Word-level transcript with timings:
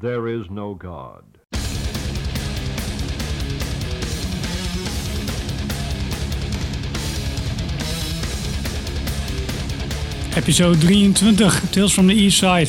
There 0.00 0.28
is 0.28 0.48
no 0.48 0.76
God. 0.78 1.22
Episode 10.36 10.80
23, 10.80 11.70
Tales 11.70 11.92
from 11.92 12.06
the 12.06 12.14
East 12.14 12.38
Side. 12.38 12.68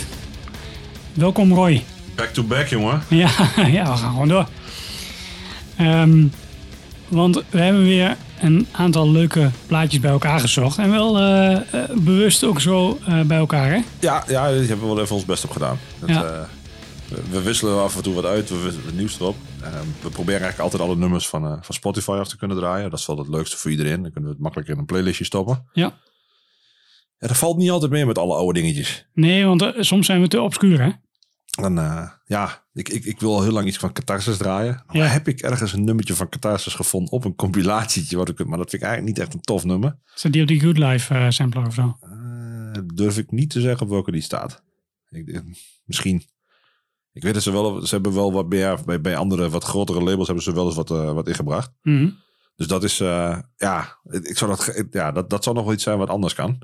Welkom 1.14 1.54
Roy. 1.54 1.84
Back 2.16 2.34
to 2.34 2.44
back, 2.44 2.68
jongen. 2.68 3.02
Ja, 3.10 3.30
ja 3.56 3.92
we 3.92 3.98
gaan 3.98 4.12
gewoon 4.12 4.28
door. 4.28 4.48
Ehm, 5.78 6.28
want 7.08 7.44
we 7.50 7.60
hebben 7.60 7.84
weer 7.84 8.18
een 8.42 8.68
aantal 8.72 9.12
leuke 9.12 9.50
plaatjes 9.68 10.00
bij 10.00 10.12
elkaar 10.12 10.40
gezocht. 10.40 10.78
En 10.78 10.92
wel 10.92 11.18
eh, 11.18 11.54
eh, 11.56 11.90
bewust 11.96 12.44
ook 12.44 12.62
zo 12.62 13.00
eh, 13.08 13.22
bij 13.22 13.38
elkaar, 13.38 13.70
hè? 13.70 13.80
Ja, 14.00 14.24
ja, 14.28 14.44
daar 14.44 14.54
hebben 14.54 14.80
we 14.80 14.86
wel 14.86 15.02
even 15.02 15.16
ons 15.16 15.26
best 15.26 15.44
op 15.44 15.52
gedaan. 15.52 15.80
Dat, 16.00 16.10
Ja. 16.10 16.48
We- 17.30 17.42
wisselen 17.42 17.82
af 17.82 17.96
en 17.96 18.04
toe 18.04 18.14
wat 18.14 18.26
uit, 18.26 18.50
we 18.50 18.58
wisselen 18.62 18.86
het 18.88 18.96
nieuws 18.98 19.20
erop. 19.20 19.36
Ehm, 19.62 19.86
we 20.02 20.10
proberen 20.10 20.42
eigenlijk 20.42 20.60
altijd 20.60 20.82
alle 20.82 20.96
nummers 20.96 21.28
van, 21.28 21.46
eh, 21.46 21.58
van 21.62 21.76
Spotify 21.76 22.10
af 22.12 22.28
te 22.28 22.38
kunnen 22.38 22.58
draaien. 22.58 22.90
Dat 22.90 23.00
is 23.00 23.06
wel 23.06 23.18
het 23.18 23.28
leukste 23.28 23.58
voor 23.58 23.72
iedereen. 23.72 24.02
Dan 24.02 24.12
kunnen 24.12 24.30
we 24.30 24.36
het 24.36 24.44
makkelijker 24.44 24.74
in 24.74 24.80
een 24.80 24.86
playlistje 24.86 25.24
stoppen. 25.26 25.70
Ja. 25.74 26.00
Ja, 27.18 27.28
dat 27.28 27.38
valt 27.38 27.58
niet 27.58 27.70
altijd 27.70 27.92
meer 27.92 28.08
met 28.08 28.18
alle 28.18 28.36
oude 28.36 28.60
dingetjes. 28.62 29.06
Nee, 29.14 29.46
want 29.46 29.62
eh, 29.62 29.70
soms 29.80 30.06
zijn 30.06 30.22
we 30.22 30.28
te 30.28 30.42
obscuur, 30.42 30.82
hè? 30.82 30.90
Dan, 31.46 31.80
eh, 31.80 32.10
ja, 32.26 32.64
ik, 32.74 32.90
ik, 32.90 33.06
ik 33.06 33.20
wil 33.20 33.34
al 33.36 33.42
heel 33.44 33.52
lang 33.52 33.68
iets 33.68 33.78
van 33.78 33.94
Catharsis 33.94 34.38
draaien. 34.38 34.84
Maar 34.88 34.96
Ja. 34.96 35.06
heb 35.06 35.28
ik 35.28 35.40
ergens 35.42 35.74
een 35.74 35.84
nummertje 35.84 36.16
van 36.16 36.30
Catharsis 36.30 36.74
gevonden 36.74 37.12
op 37.14 37.26
een 37.26 37.36
compilatietje. 37.36 38.18
Wat 38.18 38.30
ik, 38.30 38.46
maar 38.46 38.58
dat 38.58 38.70
vind 38.70 38.82
ik 38.82 38.88
eigenlijk 38.88 39.18
niet 39.18 39.26
echt 39.26 39.34
een 39.36 39.42
tof 39.42 39.64
nummer. 39.64 39.98
Zit 40.16 40.34
die 40.34 40.42
op 40.42 40.48
die 40.48 40.60
Good 40.60 40.78
Life 40.78 41.26
sampler 41.30 41.66
of 41.66 41.74
zo? 41.74 41.98
Durf 42.94 43.18
ik 43.18 43.32
niet 43.32 43.50
te 43.50 43.62
zeggen 43.62 43.82
op 43.82 43.90
welke 43.90 44.12
die 44.12 44.22
staat. 44.22 44.64
Ik, 45.10 45.42
misschien. 45.86 46.24
Ik 47.14 47.24
weet 47.24 47.34
dat 47.34 47.44
ze 47.44 47.52
wel, 47.52 47.82
ze 47.86 47.94
hebben 47.96 48.14
wel 48.14 48.34
wat 48.34 48.48
meer, 48.48 48.80
bij, 48.86 49.02
bij 49.02 49.16
andere 49.18 49.50
wat 49.50 49.64
grotere 49.64 50.02
labels 50.04 50.26
hebben 50.28 50.44
ze 50.44 50.54
wel 50.54 50.66
eens 50.66 50.76
wat, 50.76 50.92
eh, 50.92 51.12
wat 51.14 51.28
ingebracht. 51.28 51.72
Mhm. 51.82 52.10
Dus 52.56 52.68
dat 52.68 52.84
is, 52.84 53.00
eh, 53.00 53.40
ja, 53.58 53.98
ik 54.10 54.38
zou 54.38 54.52
dat, 54.52 54.86
ja 54.92 55.12
dat, 55.12 55.30
dat 55.30 55.44
zou 55.44 55.56
nog 55.56 55.66
wel 55.66 55.74
iets 55.74 55.84
zijn 55.84 55.98
wat 55.98 56.10
anders 56.10 56.34
kan. 56.34 56.60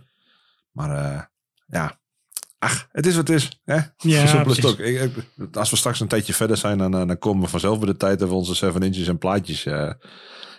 Maar 0.71 0.89
eh, 1.15 1.21
ja, 1.67 1.99
ach, 2.59 2.87
het 2.91 3.05
is 3.05 3.15
wat 3.15 3.27
het 3.27 3.37
is. 3.37 3.59
Hè? 3.63 3.75
Ja, 3.75 4.19
Zo 4.19 4.27
simpel 4.27 4.51
is 4.51 4.57
het 4.63 4.75
precies. 4.75 5.01
ook. 5.01 5.15
Ik, 5.15 5.25
ik- 5.37 5.55
als 5.55 5.69
we 5.69 5.75
straks 5.75 5.99
een 5.99 6.07
tijdje 6.07 6.33
verder 6.33 6.57
zijn, 6.57 6.77
dan, 6.77 6.91
dan 6.91 7.17
komen 7.17 7.43
we 7.43 7.49
vanzelf 7.49 7.77
bij 7.79 7.87
de 7.87 7.97
tijd 7.97 8.19
dat 8.19 8.29
we 8.29 8.35
onze 8.35 8.53
7 8.55 8.81
inches 8.81 9.07
en 9.07 9.17
plaatjes 9.17 9.65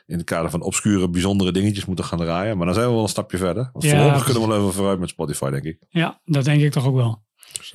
in 0.07 0.17
het 0.17 0.25
kader 0.25 0.51
van 0.51 0.63
obscure, 0.63 1.09
bijzondere 1.11 1.53
dingetjes 1.53 1.85
moeten 1.85 2.05
gaan 2.05 2.19
draaien. 2.19 2.57
Maar 2.57 2.67
dan 2.67 2.75
zijn 2.75 2.87
we 2.87 2.93
wel 2.95 3.03
een 3.03 3.09
stapje 3.09 3.37
verder. 3.39 3.71
Want 3.73 3.85
Ja, 3.85 3.91
voorlopig 3.91 4.13
precies. 4.17 4.33
kunnen 4.33 4.49
we 4.49 4.55
wel 4.55 4.63
even 4.65 4.75
vooruit 4.79 4.99
met 5.01 5.09
Spotify, 5.09 5.51
denk 5.51 5.65
ik. 5.65 5.79
Ja, 5.89 6.21
dat 6.25 6.45
denk 6.45 6.61
ik 6.63 6.73
toch 6.73 6.87
ook 6.87 6.95
wel. 6.97 7.23
Dus, 7.53 7.75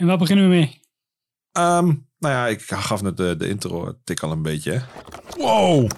En 0.00 0.06
waar 0.06 0.18
beginnen 0.18 0.44
we 0.44 0.50
mee? 0.50 0.80
Ehm, 1.52 1.86
nou 2.18 2.34
ja, 2.34 2.46
ik 2.46 2.62
gaf 2.62 3.02
net 3.02 3.16
de, 3.16 3.36
de 3.36 3.48
intro 3.48 3.98
tik 4.04 4.20
al 4.20 4.32
een 4.32 4.42
beetje. 4.42 4.72
Hè? 4.72 4.80
Wow! 5.36 5.90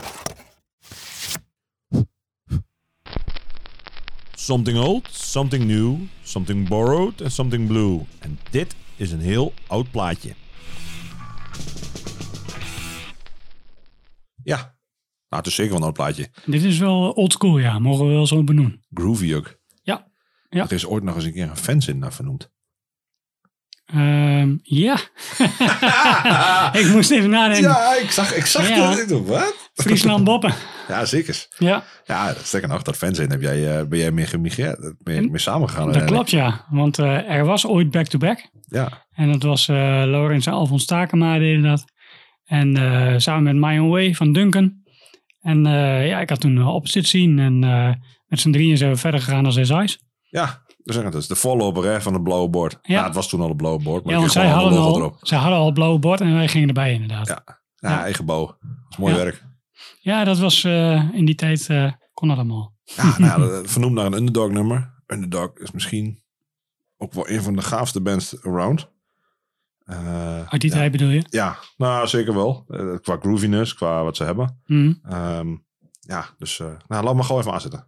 Something 4.35 4.79
old, 4.79 5.09
something 5.11 5.65
new, 5.65 5.97
something 6.23 6.69
borrowed 6.69 7.21
en 7.21 7.31
something 7.31 7.67
blue. 7.67 8.01
En 8.19 8.39
dit 8.51 8.75
is 8.97 9.13
een 9.13 9.21
heel 9.21 9.53
oud 9.67 9.91
plaatje. 9.91 10.35
Ja, 14.45 14.57
nou 15.29 15.43
het 15.43 15.47
is 15.47 15.55
zeker 15.55 15.71
wel 15.73 15.81
een 15.81 15.87
oud 15.87 15.97
plaatje. 15.97 16.31
Dit 16.47 16.63
is 16.63 16.79
wel 16.79 17.11
old 17.11 17.33
school, 17.33 17.59
ja. 17.59 17.79
Mogen 17.79 18.07
we 18.07 18.13
wel 18.13 18.27
zo 18.27 18.45
benoemen. 18.45 18.85
Groovy 18.95 19.35
ook. 19.35 19.59
Ja. 19.83 20.11
Ja. 20.49 20.63
Er 20.65 20.73
is 20.73 20.87
ooit 20.87 21.05
nog 21.05 21.15
eens 21.15 21.25
een 21.25 21.33
keer 21.33 21.49
een 21.49 21.57
fanzin 21.57 21.99
naar 21.99 22.13
vernoemd. 22.13 22.51
Ehm, 23.93 24.57
ja. 24.63 24.97
ik 26.81 26.89
moest 26.93 27.11
even 27.11 27.31
nadenken. 27.31 27.69
Ja, 27.71 27.95
ik 28.03 28.11
zag, 28.11 28.35
ik 28.35 28.47
zag 28.47 28.69
Ja. 28.69 28.95
dat. 28.95 29.27
Wat? 29.27 29.71
Friesland 29.75 30.25
Boppen. 30.25 30.55
Ja, 30.89 31.05
zeker. 31.05 31.47
Ja, 31.59 31.85
Ja, 32.05 32.35
sterker 32.43 32.69
nog, 32.69 32.83
dat 32.83 32.97
fanzin 32.97 33.31
heb 33.31 33.41
jij, 33.43 33.79
eh, 33.79 33.87
ben 33.87 33.99
jij 33.99 34.11
mee 34.11 34.27
gemigreerd, 34.27 34.95
mee, 34.99 35.21
mee 35.31 35.39
samengegaan. 35.41 35.93
dat 35.93 36.05
klopt 36.05 36.31
ja. 36.31 36.67
Want 36.71 36.99
eh, 36.99 37.31
er 37.31 37.45
was 37.45 37.67
ooit 37.67 37.91
back-to-back. 37.91 38.51
Ja, 38.67 39.07
En 39.15 39.33
dat 39.33 39.43
was 39.43 39.69
eh 39.69 39.77
Laurens 40.05 40.47
en 40.47 40.53
Alfons 40.53 40.85
Takema 40.85 41.39
deden 41.39 41.63
dat. 41.63 41.85
En 42.45 42.77
eh, 42.77 43.19
samen 43.19 43.43
met 43.43 43.71
My 43.71 43.79
Own 43.79 43.91
Way 43.91 44.15
van 44.15 44.33
Duncan. 44.33 44.73
En 45.41 45.67
eh, 45.67 46.09
ja, 46.09 46.21
ik 46.21 46.29
had 46.29 46.41
toen 46.41 46.57
uh, 46.57 46.75
Opposite 46.75 47.09
zien. 47.09 47.39
En 47.39 47.65
eh, 47.65 47.93
met 48.27 48.41
z'n 48.41 48.51
drieën 48.51 48.77
zijn 48.77 48.91
we 48.91 48.97
verder 48.97 49.21
gegaan 49.21 49.45
als 49.47 49.55
SI's. 49.55 49.99
ja. 50.29 50.62
Dus 50.85 50.95
zeggen, 50.95 51.13
het 51.13 51.23
is 51.23 51.29
de 51.29 51.35
voorloper 51.37 51.85
hè, 51.85 52.01
van 52.01 52.13
het 52.13 52.23
blauwe 52.23 52.49
bord. 52.49 52.79
Ja. 52.83 52.95
Ja. 52.99 53.05
het 53.05 53.15
was 53.15 53.29
toen 53.29 53.41
al 53.41 53.51
een 53.51 53.57
blauwe 53.57 53.83
bord, 53.83 54.05
maar 54.05 54.13
Ja, 54.15 54.19
want 54.21 54.33
zij 54.33 54.49
hadden, 54.49 54.79
al, 54.79 54.97
erop. 54.97 55.17
zij 55.21 55.39
hadden 55.39 55.59
al 55.59 55.65
het 55.65 55.75
blauwe 55.75 55.99
bord 55.99 56.21
en 56.21 56.35
wij 56.35 56.49
gingen 56.49 56.69
erbij 56.69 56.93
inderdaad. 56.93 57.27
Ja. 57.27 57.43
Ja. 57.77 57.89
Ja, 57.91 58.03
eigen 58.03 58.25
bouw. 58.25 58.47
Dat 58.47 58.57
is 58.91 58.97
mooi 58.97 59.15
werk. 59.15 59.45
Ja, 60.01 60.25
dat 60.25 60.39
was 60.39 60.65
eh, 60.65 61.09
in 61.15 61.25
die 61.25 61.35
tijd 61.35 61.69
eh, 61.69 61.93
kon 62.13 62.29
dat 62.29 62.37
allemaal. 62.37 62.75
Ja, 62.85 63.19
nou, 63.19 63.41
dat- 63.49 63.71
vernoemd 63.71 63.95
naar 63.95 64.07
een 64.07 64.13
underdog 64.17 64.51
nummer. 64.51 65.03
Underdog 65.07 65.51
is 65.55 65.71
misschien 65.71 66.23
ook 66.97 67.13
wel 67.13 67.29
een 67.29 67.43
van 67.43 67.57
de 67.57 67.63
gaafste 67.63 68.01
bands 68.01 68.43
around. 68.45 68.91
Eh, 69.85 70.43
Uit 70.47 70.61
die 70.61 70.71
tijd 70.71 70.93
bedoel 70.93 71.09
je? 71.09 71.25
Ja, 71.31 71.57
nou 71.77 72.07
zeker 72.07 72.35
wel. 72.35 72.65
Eh, 72.69 72.95
qua 73.03 73.17
grooviness, 73.21 73.75
qua 73.75 74.05
wat 74.05 74.17
ze 74.17 74.25
hebben. 74.25 74.61
Mhm. 74.67 74.93
Ehm, 75.03 75.57
ja, 76.01 76.25
dus 76.39 76.61
eh, 76.61 76.67
nou, 76.87 77.05
laat 77.05 77.15
me 77.15 77.23
gewoon 77.23 77.41
even 77.41 77.53
aanzetten. 77.53 77.87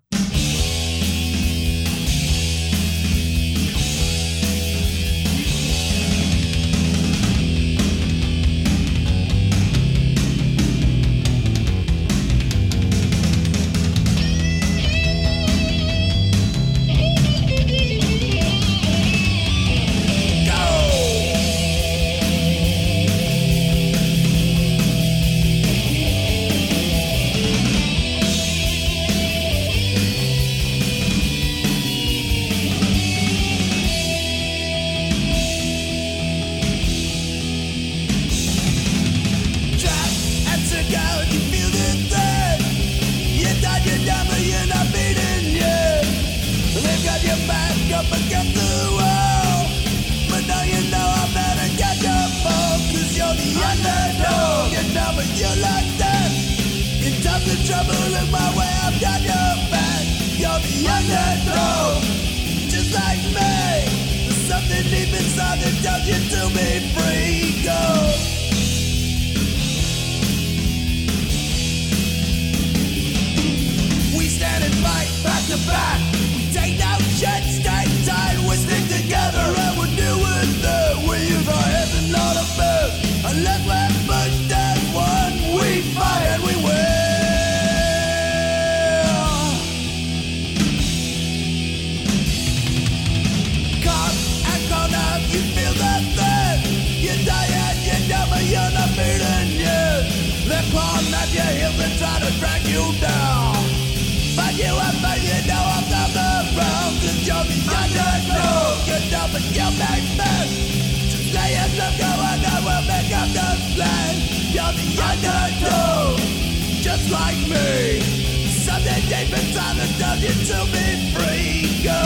escape 119.14 119.38
inside 119.38 119.76
the 119.76 119.98
dungeon 119.98 120.38
to 120.46 120.64
be 120.72 121.12
free. 121.12 121.82
Go. 121.82 122.00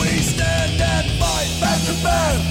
We 0.00 0.22
stand 0.22 0.80
and 0.80 1.10
fight 1.12 1.60
back 1.60 1.80
to 1.86 2.02
back. 2.02 2.49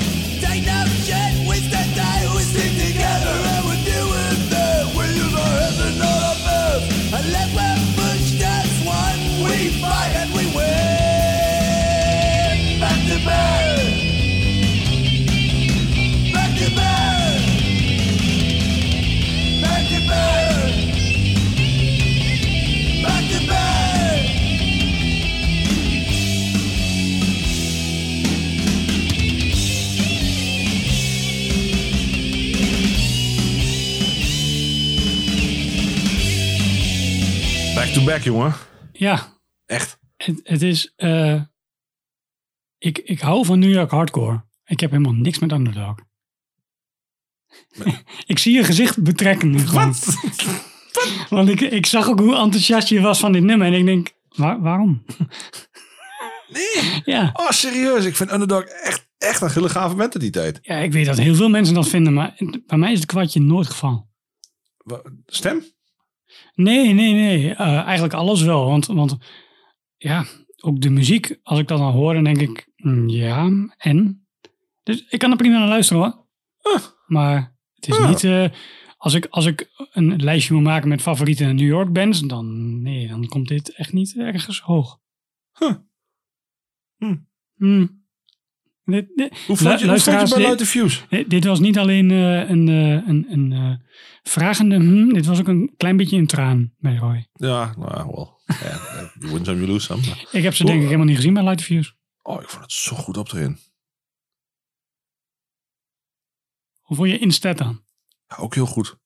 Back-to-back, 37.90 38.22
jongen. 38.22 38.54
Ja, 38.92 39.28
Echt. 39.66 40.00
het, 40.18 40.40
het 40.44 40.62
is... 40.62 40.94
eh, 40.96 41.42
ik, 42.78 42.98
ik 42.98 43.20
hou 43.20 43.46
van 43.46 43.60
New 43.60 43.72
York 43.74 43.92
hardcore. 43.92 44.44
Ik 44.66 44.80
heb 44.80 44.92
helemaal 44.92 45.14
niks 45.14 45.40
met 45.40 45.52
Underdog. 45.52 45.96
ik 48.26 48.40
zie 48.40 48.54
je 48.54 48.64
gezicht 48.64 49.04
betrekken 49.04 49.50
nu 49.50 49.60
gewoon. 49.68 49.94
Want 51.30 51.50
ik, 51.50 51.62
ik 51.62 51.86
zag 51.86 52.08
ook 52.10 52.20
hoe 52.20 52.36
enthousiast 52.36 52.88
je 52.90 53.02
was 53.02 53.20
van 53.20 53.32
dit 53.32 53.44
nummer. 53.44 53.68
En 53.68 53.74
ik 53.74 53.86
denk, 53.86 54.12
waar- 54.30 54.62
waarom? 54.62 55.04
Nee. 56.50 57.02
Ja. 57.06 57.30
Oh, 57.34 57.50
serieus. 57.50 58.06
Ik 58.06 58.16
vind 58.16 58.32
Underdog 58.32 58.64
echt, 58.64 59.08
echt 59.18 59.42
een 59.42 59.52
hele 59.52 59.70
gave 59.70 59.96
band 59.96 60.20
die 60.20 60.30
tijd. 60.30 60.60
ja, 60.62 60.76
ik 60.76 60.92
weet 60.92 61.06
dat 61.06 61.18
heel 61.18 61.36
veel 61.36 61.50
mensen 61.50 61.76
dat 61.76 61.88
vinden. 61.88 62.14
Maar 62.14 62.36
bij 62.66 62.78
mij 62.78 62.92
is 62.92 62.98
het 63.00 63.08
kwartje 63.08 63.42
nooit 63.42 63.68
gevallen. 63.68 64.10
Stem? 65.26 65.64
Nee, 66.54 66.94
nee, 66.94 67.14
nee. 67.14 67.54
Eh, 67.54 67.82
eigenlijk 67.84 68.14
alles 68.14 68.42
wel. 68.42 68.66
Want, 68.66 68.86
want 68.86 69.18
ja, 69.98 70.26
ook 70.62 70.82
de 70.82 70.90
muziek, 70.90 71.40
als 71.44 71.60
ik 71.60 71.68
dat 71.68 71.78
dan 71.78 71.92
hoor, 71.92 72.14
dan 72.14 72.24
denk 72.24 72.42
ik, 72.42 72.70
mm, 72.76 73.10
ja, 73.10 73.50
en? 73.78 74.28
Dus 74.84 75.06
ik 75.08 75.20
kan 75.20 75.32
er 75.32 75.38
prima 75.38 75.58
naar 75.60 75.68
luisteren 75.68 76.02
hoor. 76.04 76.28
Ah. 76.74 76.82
Maar 77.06 77.58
het 77.74 77.88
is 77.88 77.98
Ah. 77.98 78.10
niet, 78.10 78.24
eh, 78.24 78.50
als, 78.98 79.14
ik, 79.14 79.26
als 79.30 79.46
ik 79.46 79.70
een 79.92 80.24
lijstje 80.24 80.54
moet 80.54 80.64
maken 80.64 80.90
met 80.90 81.02
favoriete 81.02 81.46
New 81.46 81.68
York 81.68 81.92
bands, 81.94 82.20
dan, 82.20 82.82
nee, 82.82 83.08
dan 83.08 83.28
komt 83.28 83.48
dit 83.48 83.76
echt 83.76 83.94
niet 83.94 84.18
ergens 84.18 84.60
hoog. 84.62 85.00
Huh. 85.60 85.76
Hm. 86.98 87.16
Hmm. 87.56 87.99
Dit, 88.92 89.08
dit, 89.16 89.30
Hoe 89.30 89.58
vond 89.58 89.60
je, 89.60 89.66
hoe 89.66 89.78
vond 89.78 89.88
luisteraars, 89.90 90.30
je 90.30 90.36
bij 90.36 90.56
dit- 90.56 90.68
Fuse? 90.68 91.02
dit- 91.10 91.30
dit 91.30 91.44
was 91.44 91.60
niet 91.60 91.78
alleen 91.78 92.12
eh, 92.12 92.50
een, 92.50 92.68
eh, 92.68 93.08
een, 93.08 93.26
een 93.30 93.52
eh, 93.52 93.74
vragende, 94.24 94.76
hmm, 94.76 95.14
dit 95.14 95.26
was 95.26 95.40
ook 95.40 95.48
een 95.48 95.74
klein 95.78 95.98
beetje 95.98 96.18
een 96.18 96.28
traan 96.28 96.74
bij 96.78 96.96
Roy. 96.96 97.28
Ja, 97.34 97.74
nou 97.78 97.98
ja, 97.98 98.06
wel. 98.08 98.42
Ja, 98.46 99.12
you 99.20 99.34
win 99.34 99.46
some, 99.46 99.58
you 99.58 99.68
lose 99.68 99.86
some. 99.86 100.06
maar- 100.06 100.28
Ik 100.32 100.44
heb 100.44 100.54
ze 100.56 100.64
denk 100.66 100.78
ik 100.78 100.86
helemaal 100.86 101.06
niet 101.06 101.16
gezien 101.16 101.34
bij 101.34 101.44
Light 101.44 101.64
Fuse. 101.64 101.94
Oh, 102.22 102.42
ik 102.42 102.50
vond 102.50 102.62
het 102.64 102.72
zo 102.72 102.96
goed 102.96 103.18
optreden. 103.18 103.60
Hoe 106.80 106.96
vond 106.98 107.10
je 107.10 107.18
Instead 107.18 107.58
dan? 107.58 107.84
Ja, 108.28 108.36
ook 108.38 108.56
heel 108.56 108.66
goed. 108.66 108.98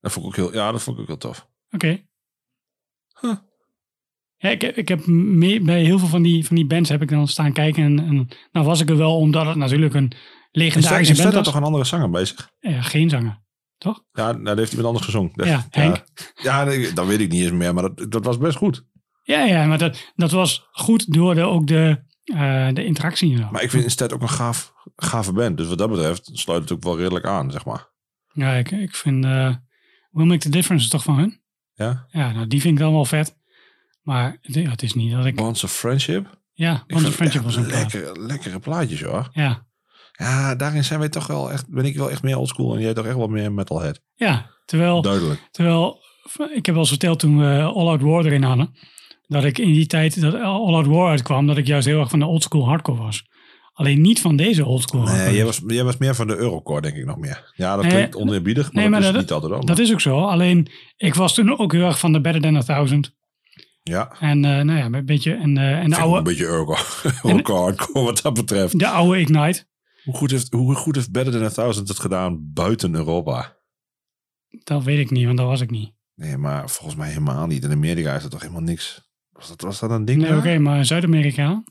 Dat 0.00 0.12
vond 0.12 0.24
ik 0.26 0.30
ook 0.30 0.36
heel, 0.36 0.54
ja, 0.60 0.72
dat 0.72 0.82
vond 0.82 0.96
ik 0.96 1.02
ook 1.02 1.08
heel 1.08 1.18
tof. 1.18 1.48
Oké. 1.70 2.06
Huh. 3.20 3.36
Ja, 4.46 4.52
ik, 4.52 4.60
heb- 4.62 4.76
ik 4.76 4.88
heb 4.88 5.06
mee, 5.06 5.60
bij 5.60 5.82
heel 5.84 5.98
veel 5.98 6.08
van 6.08 6.22
die, 6.22 6.46
van 6.46 6.56
die 6.56 6.66
bands 6.66 6.88
heb 6.88 7.02
ik 7.02 7.08
dan 7.08 7.28
staan 7.28 7.52
kijken. 7.52 7.82
En, 7.84 7.98
en 7.98 8.28
nou 8.52 8.66
was 8.66 8.80
ik 8.80 8.90
er 8.90 8.96
wel 8.96 9.16
omdat 9.18 9.46
het 9.46 9.56
natuurlijk 9.56 9.94
een 9.94 10.10
En 10.10 10.18
legendarische 10.50 11.14
staat 11.14 11.22
band 11.24 11.36
er 11.36 11.42
was. 11.42 11.48
toch 11.52 11.56
een 11.60 11.66
andere 11.66 11.84
zanger 11.84 12.26
zich? 12.26 12.50
Ja, 12.60 12.82
geen 12.82 13.08
zanger. 13.10 13.44
Toch? 13.78 14.02
Ja, 14.12 14.32
nou, 14.32 14.44
dat 14.44 14.58
heeft 14.58 14.70
iemand 14.70 14.88
anders 14.88 15.04
gezongen. 15.04 15.30
Dat- 15.34 15.46
Ja, 15.46 15.66
Henk. 15.70 16.04
Ja, 16.42 16.64
nee, 16.64 16.92
dat 16.92 17.06
weet 17.06 17.20
ik 17.20 17.30
niet 17.30 17.42
eens 17.42 17.50
meer, 17.52 17.74
maar 17.74 17.82
dat, 17.94 18.10
dat 18.12 18.24
was 18.24 18.38
best 18.38 18.56
goed. 18.56 18.84
Ja, 19.22 19.44
ja, 19.44 19.66
maar 19.66 19.78
dat, 19.78 20.12
dat 20.14 20.30
was 20.30 20.66
goed 20.70 21.12
door 21.12 21.34
de, 21.34 21.42
ook 21.42 21.66
de, 21.66 22.02
eh, 22.24 22.68
de 22.72 22.84
interactie. 22.84 23.38
Maar 23.50 23.62
ik 23.62 23.70
vind 23.70 23.82
Instead 23.82 24.12
ook 24.12 24.22
een 24.22 24.28
gaaf, 24.28 24.72
gave 24.96 25.32
band. 25.32 25.56
Dus 25.56 25.68
wat 25.68 25.78
dat 25.78 25.90
betreft 25.90 26.30
sluit 26.32 26.62
het 26.62 26.72
ook 26.72 26.82
wel 26.82 26.98
redelijk 26.98 27.24
aan, 27.26 27.50
zeg 27.50 27.64
maar. 27.64 27.88
Ja, 28.32 28.52
ik, 28.52 28.70
ik 28.70 28.94
vind 28.94 29.24
eh 29.24 29.54
Will 30.10 30.26
Make 30.26 30.38
the 30.40 30.48
Difference 30.48 30.84
is 30.84 30.90
toch 30.90 31.02
van 31.02 31.18
hun? 31.18 31.40
Ja? 31.74 32.06
Ja, 32.08 32.32
nou 32.32 32.46
die 32.46 32.60
vind 32.60 32.74
ik 32.74 32.80
dan 32.80 32.92
wel 32.92 33.04
vet. 33.04 33.36
Maar 34.06 34.38
het, 34.40 34.54
ja, 34.54 34.70
het 34.70 34.82
is 34.82 34.94
niet 34.94 35.12
dat 35.12 35.24
ik... 35.24 35.36
Bonds 35.36 35.64
of 35.64 35.72
Friendship. 35.72 36.38
Ja, 36.52 36.84
vind 36.86 37.02
het 37.02 37.14
Friendship 37.14 37.42
was 37.42 37.56
een 37.56 37.66
plaat. 37.66 37.92
lekkere, 37.92 38.20
lekkere 38.20 38.58
plaatjes, 38.58 39.02
hoor. 39.02 39.28
Ja, 39.32 39.66
Ja, 40.12 40.54
daarin 40.54 40.84
zijn 40.84 40.98
wij 40.98 41.08
toch 41.08 41.26
wel 41.26 41.52
echt, 41.52 41.68
ben 41.68 41.84
ik 41.84 41.96
wel 41.96 42.10
echt 42.10 42.22
meer 42.22 42.38
oldschool 42.38 42.74
en 42.74 42.80
jij 42.80 42.94
toch 42.94 43.06
echt 43.06 43.16
wel 43.16 43.26
meer 43.26 43.52
metalhead. 43.52 44.00
ja, 44.14 44.50
terwijl... 44.64 45.02
Duidelijk. 45.02 45.48
Terwijl, 45.50 45.98
ik 46.54 46.66
heb 46.66 46.74
wel 46.74 46.78
eens 46.78 46.88
verteld 46.88 47.18
toen 47.18 47.38
we 47.38 47.62
All 47.62 47.88
Out 47.88 48.02
War 48.02 48.24
erin 48.24 48.42
hadden, 48.42 48.76
dat 49.26 49.44
ik 49.44 49.58
in 49.58 49.72
die 49.72 49.86
tijd 49.86 50.20
dat 50.20 50.34
All 50.34 50.74
Out 50.74 50.86
War 50.86 51.10
uitkwam, 51.10 51.46
dat 51.46 51.56
ik 51.56 51.66
juist 51.66 51.86
heel 51.86 52.00
erg 52.00 52.10
van 52.10 52.18
de 52.18 52.26
oldschool 52.26 52.66
hardcore 52.66 53.02
was. 53.02 53.24
Alleen 53.72 54.00
niet 54.00 54.20
van 54.20 54.36
deze 54.36 54.64
oldschool 54.64 55.02
Nee, 55.02 55.34
jij 55.34 55.44
was, 55.44 55.60
jij 55.66 55.84
was 55.84 55.96
meer 55.96 56.14
van 56.14 56.26
de 56.26 56.36
Eurocore, 56.36 56.80
denk 56.80 56.96
ik 56.96 57.04
nog 57.04 57.18
meer. 57.18 57.52
Ja, 57.54 57.74
dat 57.74 57.84
Nee, 57.84 57.92
klinkt 57.92 58.16
oneerbiedig, 58.16 58.72
maar, 58.72 58.82
nee, 58.82 58.90
maar 58.90 59.00
dat 59.00 59.14
is 59.14 59.20
niet 59.20 59.32
altijd 59.32 59.52
ook. 59.52 59.66
Dat 59.66 59.78
is 59.78 59.92
ook 59.92 60.00
zo. 60.00 60.18
Alleen, 60.18 60.68
ik 60.96 61.14
was 61.14 61.34
toen 61.34 61.58
ook 61.58 61.72
heel 61.72 61.86
erg 61.86 61.98
van 61.98 62.12
de 62.12 62.20
Better 62.20 62.42
Than 62.42 62.56
a 62.56 62.62
Thousand. 62.62 63.14
Ja, 63.90 64.16
En 64.20 64.36
uh, 64.44 64.60
nou 64.60 64.78
ja, 64.78 64.84
een 64.98 65.06
beetje, 65.06 65.34
en, 65.34 65.56
uh, 65.56 65.78
en 65.78 65.90
de 65.90 65.96
oude, 65.96 66.16
een 66.18 66.24
beetje 66.24 66.46
hardcore 67.52 68.04
wat 68.04 68.22
dat 68.22 68.34
betreft. 68.34 68.78
de 68.78 68.88
oude 68.88 69.20
Ignite. 69.20 69.64
Hoe 70.04 70.14
goed, 70.14 70.30
heeft, 70.30 70.52
hoe 70.52 70.74
goed 70.74 70.94
heeft 70.94 71.10
Better 71.10 71.32
Than 71.32 71.42
a 71.42 71.48
Thousand 71.48 71.88
het 71.88 71.98
gedaan 71.98 72.52
buiten 72.52 72.94
Europa? 72.94 73.56
Dat 74.48 74.82
weet 74.84 74.98
ik 74.98 75.10
niet, 75.10 75.24
want 75.26 75.38
dat 75.38 75.46
was 75.46 75.60
ik 75.60 75.70
niet. 75.70 75.92
Nee, 76.14 76.36
maar 76.36 76.70
volgens 76.70 76.96
mij 76.96 77.08
helemaal 77.08 77.46
niet. 77.46 77.64
In 77.64 77.70
Amerika 77.72 78.14
is 78.14 78.24
er 78.24 78.30
toch 78.30 78.40
helemaal 78.40 78.62
niks. 78.62 79.10
Was 79.30 79.48
dat, 79.48 79.60
was 79.60 79.78
dat 79.78 79.90
een 79.90 80.04
ding? 80.04 80.22
Nee, 80.22 80.36
oké, 80.36 80.58
maar 80.58 80.84
Zuid-Amerika, 80.84 81.64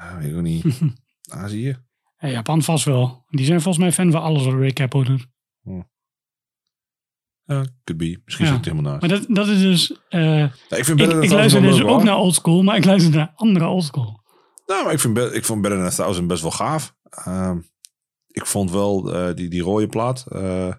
Ah, 0.00 0.16
weet 0.18 0.30
ik 0.30 0.36
ook 0.36 0.42
niet. 0.42 0.64
Azië? 1.28 1.76
eh, 2.16 2.32
Japan 2.32 2.62
vast 2.62 2.84
wel. 2.84 3.24
Die 3.28 3.44
zijn 3.44 3.60
volgens 3.60 3.84
mij 3.84 3.92
fan 3.92 4.10
van 4.10 4.22
alles 4.22 4.44
wat 4.44 4.54
Ray 4.54 4.70
Capo 4.72 5.02
doet. 5.04 5.26
Ja, 7.54 7.64
could 7.84 8.00
be. 8.00 8.20
Misschien 8.24 8.46
Ja. 8.46 8.52
zit 8.54 8.64
het 8.64 8.70
helemaal 8.72 8.92
naast. 8.92 9.06
Maar 9.10 9.18
dat, 9.20 9.36
dat 9.36 9.48
is 9.48 9.60
dus... 9.60 10.00
eh, 10.08 10.38
Ja, 10.38 10.52
ik 10.76 10.84
vind 10.84 11.00
ik, 11.00 11.22
ik 11.22 11.30
luister 11.30 11.62
dus 11.62 11.82
ook 11.82 12.02
naar 12.02 12.16
oldschool, 12.16 12.62
maar 12.62 12.76
ik 12.76 12.84
luister 12.84 13.10
naar 13.12 13.32
andere 13.36 13.66
oldschool. 13.66 14.20
Nou, 14.66 14.84
maar 14.84 14.92
ik, 14.92 15.00
vind, 15.00 15.18
ik 15.18 15.44
vond 15.44 15.60
Better 15.62 15.78
Than 15.78 15.88
a 15.88 15.94
Thousand 15.94 16.26
best 16.28 16.42
wel 16.42 16.50
gaaf. 16.50 16.94
Ehm, 17.10 17.58
ik 18.28 18.46
vond 18.46 18.70
wel 18.70 19.14
eh, 19.14 19.34
die, 19.34 19.48
die 19.48 19.62
rode 19.62 19.86
plaat, 19.86 20.24
eh, 20.28 20.72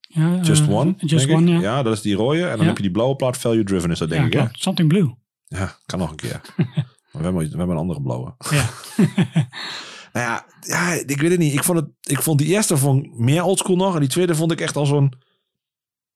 Ja, 0.00 0.38
Just 0.42 0.68
One. 0.68 0.94
Just 0.96 1.28
One, 1.30 1.54
ik. 1.54 1.60
ja. 1.60 1.82
dat 1.82 1.92
is 1.92 2.00
die 2.02 2.14
rode. 2.14 2.42
En 2.42 2.48
dan 2.50 2.58
Ja. 2.60 2.64
heb 2.66 2.76
je 2.76 2.82
die 2.82 2.90
blauwe 2.92 3.16
plaat, 3.16 3.36
Value 3.38 3.64
Driven 3.64 3.90
is 3.90 3.98
dat, 3.98 4.08
denk 4.08 4.32
ja, 4.32 4.40
ik. 4.42 4.48
Hè? 4.48 4.58
Something 4.60 4.88
Blue. 4.88 5.14
Ja, 5.46 5.76
kan 5.86 5.98
nog 5.98 6.10
een 6.10 6.16
keer. 6.16 6.40
maar 6.56 6.76
we 7.12 7.22
hebben, 7.22 7.42
we 7.50 7.56
hebben 7.56 7.70
een 7.70 7.76
andere 7.82 8.02
blauwe. 8.02 8.34
Ja. 8.50 8.64
Nou 10.12 10.26
ja, 10.26 10.44
ja, 10.60 10.92
ik 11.06 11.20
weet 11.20 11.30
het 11.30 11.38
niet. 11.38 11.52
Ik 11.52 11.64
vond, 11.64 11.78
het, 11.78 11.88
ik 12.02 12.22
vond 12.22 12.38
die 12.38 12.48
eerste 12.48 12.76
vond 12.76 13.18
meer 13.18 13.42
oldschool 13.42 13.76
nog. 13.76 13.94
En 13.94 14.00
die 14.00 14.08
tweede 14.08 14.34
vond 14.34 14.52
ik 14.52 14.60
echt 14.60 14.76
als 14.76 14.88
zo'n 14.88 15.12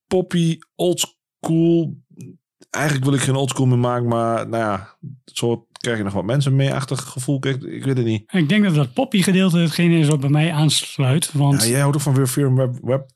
poppy 0.07 0.59
oldschool. 0.75 2.03
Eigenlijk 2.71 3.05
wil 3.05 3.15
ik 3.15 3.21
geen 3.21 3.35
oldschool 3.35 3.67
meer 3.67 3.79
maken, 3.79 4.09
maar 4.09 4.49
nou 4.49 4.63
ja, 4.63 4.97
zo 5.25 5.67
krijg 5.73 5.99
je 5.99 6.05
nog 6.05 6.13
wat 6.13 6.25
mensen 6.25 6.57
mee-achtig 6.57 7.01
gevoel. 7.01 7.37
Ik, 7.37 7.63
ik 7.63 7.85
weet 7.85 7.97
het 7.97 8.07
niet. 8.07 8.33
ik 8.33 8.49
denk 8.49 8.65
dat 8.65 8.75
dat 8.75 8.93
poppy 8.93 9.23
gedeelte 9.23 9.59
hetgene 9.59 9.99
is 9.99 10.09
wat 10.09 10.21
bij 10.21 10.31
mij 10.31 10.53
aansluit. 10.53 11.33
Want 11.33 11.61
Ja, 11.61 11.65
ja, 11.65 11.71
jij 11.71 11.81
houdt 11.81 11.97
ook 11.97 12.03
van 12.03 12.27
Fear 12.27 12.49
and 12.49 12.59
Web. 12.59 12.79
web. 12.83 13.11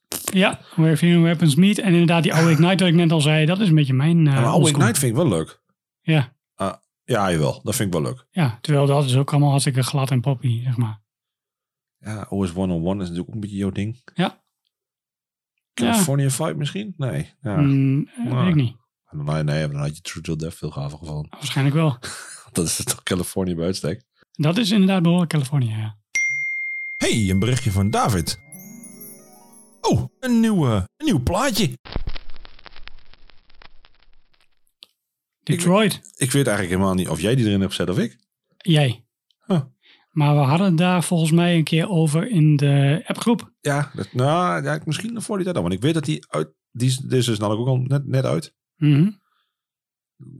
Where 0.76 0.96
Fear 0.96 1.22
Weapons 1.22 1.54
Meet. 1.54 1.78
En 1.78 1.92
inderdaad 1.92 2.22
die 2.22 2.34
oude 2.34 2.50
Ignite 2.50 2.84
wat 2.84 2.92
ik 2.92 2.98
net 2.98 3.12
al 3.12 3.20
zei. 3.20 3.46
Dat 3.46 3.60
is 3.60 3.68
een 3.68 3.74
beetje 3.74 3.92
mijn 3.94 4.26
uh, 4.26 4.32
Ja, 4.32 4.40
maar 4.40 4.50
Oude 4.50 4.68
Ignite 4.68 5.00
vind 5.00 5.10
ik 5.12 5.16
wel 5.16 5.28
leuk. 5.28 5.62
Ja, 6.00 6.32
Ja, 7.04 7.30
jawel. 7.30 7.60
Dat 7.62 7.74
vind 7.76 7.94
ik 7.94 8.00
wel 8.00 8.10
leuk. 8.10 8.26
ja, 8.30 8.58
terwijl 8.60 8.86
dat 8.86 9.04
is 9.04 9.16
ook 9.16 9.30
allemaal 9.30 9.48
hartstikke 9.50 9.82
glad 9.82 10.10
en 10.10 10.20
poppy, 10.20 10.62
zeg 10.62 10.76
maar. 10.76 11.00
Ja, 11.98 12.26
OS 12.28 12.50
101 12.50 12.92
is 12.92 12.98
natuurlijk 12.98 13.28
ook 13.28 13.34
een 13.34 13.40
beetje 13.40 13.56
jouw 13.56 13.70
ding. 13.70 14.02
Ja. 14.14 14.42
California 15.86 16.30
Fight 16.30 16.56
misschien? 16.56 16.94
Nee. 16.96 17.34
Ja. 17.42 17.56
Mm, 17.56 18.08
eh, 18.16 18.24
Nou. 18.24 18.36
weet 18.38 18.48
ik 18.48 18.54
niet. 18.54 18.76
Nee, 19.10 19.42
nee, 19.42 19.68
dan 19.68 19.76
had 19.80 19.96
je 19.96 20.02
True 20.02 20.22
Till 20.22 20.36
Death 20.36 20.54
veel 20.54 20.70
gaver 20.70 20.98
gevonden. 20.98 21.30
Waarschijnlijk 21.30 21.76
wel. 21.76 21.98
Dat 22.52 22.64
is 22.66 22.76
toch 22.84 23.02
California 23.02 23.54
bij 23.54 23.64
uitstek. 23.64 24.02
Dat 24.32 24.56
is 24.58 24.70
inderdaad 24.70 25.02
behoorlijk 25.02 25.30
Californië, 25.30 25.68
ja. 25.70 25.96
Hey, 26.96 27.30
een 27.30 27.38
berichtje 27.38 27.70
van 27.70 27.90
David. 27.90 28.38
Oh, 29.80 30.04
een 30.20 30.40
nieuw, 30.40 30.66
een 30.66 30.86
nieuw 30.96 31.22
plaatje. 31.22 31.78
Detroit, 35.42 35.94
Ik 36.16 36.32
weet 36.32 36.46
eigenlijk 36.46 36.68
helemaal 36.76 36.94
niet 36.94 37.08
of 37.08 37.20
jij 37.20 37.34
die 37.34 37.46
erin 37.46 37.60
hebt 37.60 37.74
gezet 37.74 37.90
of 37.90 37.98
ik. 37.98 38.16
jij. 38.56 39.04
Huh. 39.46 39.60
Maar 40.18 40.34
we 40.34 40.40
hadden 40.40 40.66
het 40.66 40.78
daar 40.78 41.02
volgens 41.04 41.30
mij 41.30 41.56
een 41.56 41.64
keer 41.64 41.88
over 41.88 42.30
in 42.30 42.56
de 42.56 43.02
appgroep. 43.06 43.52
Ja, 43.60 43.90
dat, 43.94 44.12
nou, 44.12 44.62
ja, 44.64 44.80
misschien 44.84 45.22
voor 45.22 45.36
die 45.36 45.44
tijd 45.44 45.56
al. 45.56 45.62
Want 45.62 45.74
ik 45.74 45.80
weet 45.80 45.94
dat 45.94 46.04
die 46.04 46.26
uit... 46.28 46.48
Die 46.70 46.88
is, 46.88 46.96
die 46.96 47.18
is 47.18 47.26
namelijk 47.38 47.60
ook 47.60 47.66
al 47.68 47.76
net, 47.76 48.06
net 48.06 48.24
uit. 48.24 48.54
Mhm. 48.76 49.10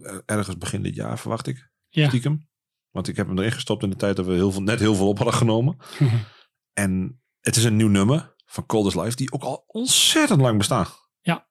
Eh, 0.01 0.19
Ergens 0.27 0.59
begin 0.59 0.83
dit 0.83 0.95
jaar 0.95 1.19
verwacht 1.19 1.47
ik. 1.47 1.71
Ja. 1.89 2.09
Stiekem. 2.09 2.49
Want 2.91 3.09
ik 3.09 3.17
heb 3.17 3.27
hem 3.27 3.39
erin 3.39 3.53
gestopt 3.53 3.83
in 3.83 3.91
de 3.91 3.97
tijd 3.97 4.17
dat 4.17 4.27
we 4.27 4.33
heel 4.33 4.53
veel, 4.53 4.63
net 4.63 4.79
heel 4.81 4.95
veel 4.95 5.09
op 5.09 5.17
hadden 5.17 5.35
genomen. 5.37 5.77
en 6.73 7.21
het 7.41 7.57
is 7.57 7.65
een 7.65 7.77
nieuw 7.77 7.89
nummer 7.89 8.35
van 8.47 8.67
Coldest 8.67 8.97
Life. 8.97 9.17
Die 9.17 9.33
ook 9.33 9.43
al 9.43 9.65
ontzettend 9.67 10.41
lang 10.41 10.59
bestaat. 10.59 11.09
Ja. 11.21 11.47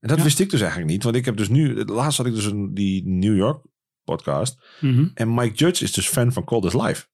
En 0.00 0.08
dat 0.08 0.18
Ja. 0.18 0.24
wist 0.24 0.38
ik 0.40 0.50
dus 0.50 0.60
eigenlijk 0.60 0.90
niet. 0.90 1.02
Want 1.02 1.16
ik 1.16 1.24
heb 1.24 1.36
dus 1.36 1.48
nu... 1.48 1.84
Laatst 1.84 2.18
had 2.18 2.26
ik 2.26 2.34
dus 2.34 2.44
een, 2.44 2.74
die 2.74 3.06
New 3.08 3.36
York 3.36 3.64
podcast. 4.04 4.64
Mhm. 4.80 5.08
En 5.14 5.34
Mike 5.34 5.54
Judge 5.54 5.84
is 5.84 5.92
dus 5.92 6.08
fan 6.08 6.32
van 6.32 6.44
Coldest 6.44 6.74
Life. 6.74 7.06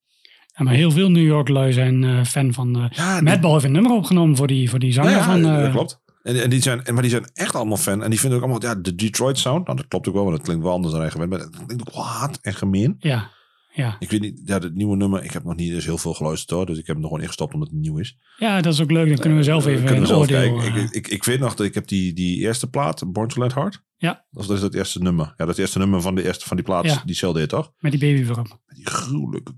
Ja, 0.57 0.63
maar 0.63 0.73
heel 0.73 0.91
veel 0.91 1.09
New 1.11 1.25
York 1.25 1.47
lui 1.49 1.73
zijn 1.73 2.03
eh, 2.03 2.23
fan 2.23 2.53
van... 2.53 2.75
eh 2.75 2.85
Ja, 2.89 3.13
die- 3.13 3.23
Madball 3.23 3.51
heeft 3.51 3.63
een 3.63 3.71
nummer 3.71 3.91
opgenomen 3.91 4.35
voor 4.35 4.47
die, 4.47 4.69
voor 4.69 4.79
die 4.79 4.91
zanger 4.93 5.11
Ja, 5.11 5.17
ja, 5.17 5.23
van... 5.23 5.45
eh, 5.45 5.61
dat 5.61 5.71
klopt. 5.71 6.03
En, 6.23 6.43
en 6.43 6.49
die 6.49 6.61
zijn, 6.61 6.83
en, 6.83 6.93
maar 6.93 7.01
die 7.01 7.11
zijn 7.11 7.29
echt 7.33 7.55
allemaal 7.55 7.77
fan. 7.77 8.03
En 8.03 8.09
die 8.09 8.19
vinden 8.19 8.37
ook 8.39 8.43
allemaal, 8.45 8.61
ja, 8.61 8.75
de 8.75 8.95
Detroit 8.95 9.37
sound. 9.37 9.65
Nou, 9.65 9.77
dat 9.77 9.87
klopt 9.87 10.07
ook 10.07 10.13
wel, 10.13 10.23
want 10.23 10.35
het 10.35 10.45
klinkt 10.45 10.63
wel 10.63 10.73
anders 10.73 10.91
dan 10.93 11.01
hij 11.01 11.11
gewend 11.11 11.29
bent. 11.29 11.41
Het 11.43 11.65
klinkt 11.65 11.87
ook 11.87 11.93
wel 11.95 12.03
hard 12.05 12.39
en 12.41 12.53
gemeen. 12.53 12.95
Ja, 12.99 13.29
ja. 13.73 13.95
Ik 13.99 14.09
weet 14.11 14.21
niet, 14.21 14.41
ja, 14.45 14.59
het 14.59 14.75
nieuwe 14.75 14.95
nummer, 14.95 15.23
ik 15.23 15.31
heb 15.31 15.43
nog 15.43 15.55
niet 15.55 15.73
eens 15.73 15.85
heel 15.85 15.97
veel 15.97 16.13
geluisterd 16.13 16.49
hoor. 16.49 16.65
Dus 16.65 16.77
ik 16.77 16.85
heb 16.85 16.95
hem 16.95 16.99
nog 16.99 17.07
gewoon 17.07 17.21
ingestopt 17.23 17.53
omdat 17.53 17.69
het 17.69 17.77
nieuw 17.79 17.97
is. 17.97 18.17
ja, 18.37 18.61
dat 18.61 18.73
is 18.73 18.81
ook 18.81 18.91
leuk. 18.91 19.07
Dan 19.07 19.17
kunnen 19.17 19.37
we 19.37 19.43
zelf 19.43 19.65
even 19.65 19.83
kunnen 19.83 20.01
we 20.01 20.07
zelf 20.07 20.21
oordeel... 20.21 20.57
kijken. 20.57 20.83
Ik, 20.83 20.91
ik, 20.91 21.07
ik 21.07 21.23
weet 21.23 21.39
nog 21.39 21.55
dat 21.55 21.65
ik 21.65 21.73
heb 21.73 21.87
die, 21.87 22.13
die 22.13 22.37
eerste 22.39 22.69
plaat, 22.69 23.11
Born 23.11 23.27
to 23.27 23.41
Let 23.41 23.51
Hard. 23.53 23.83
Ja. 23.97 24.25
Of 24.31 24.45
dat 24.47 24.57
is 24.57 24.63
het 24.63 24.73
eerste 24.73 24.99
nummer. 24.99 25.25
Ja, 25.25 25.33
dat 25.37 25.47
is 25.47 25.51
het 25.55 25.59
eerste 25.59 25.79
nummer 25.79 26.01
van, 26.01 26.15
de 26.15 26.23
eerste, 26.23 26.45
van 26.47 26.55
die 26.57 26.65
plaats. 26.65 26.93
Ja. 26.93 27.01
Die 27.05 27.15
Cel 27.15 27.33
deed, 27.33 27.49
toch? 27.49 27.71
Met 27.79 27.91
die 27.91 27.99
baby 27.99 28.29
erop. 28.29 28.59
Met 28.65 28.75
die 28.77 28.85
gruwelijke 28.87 29.51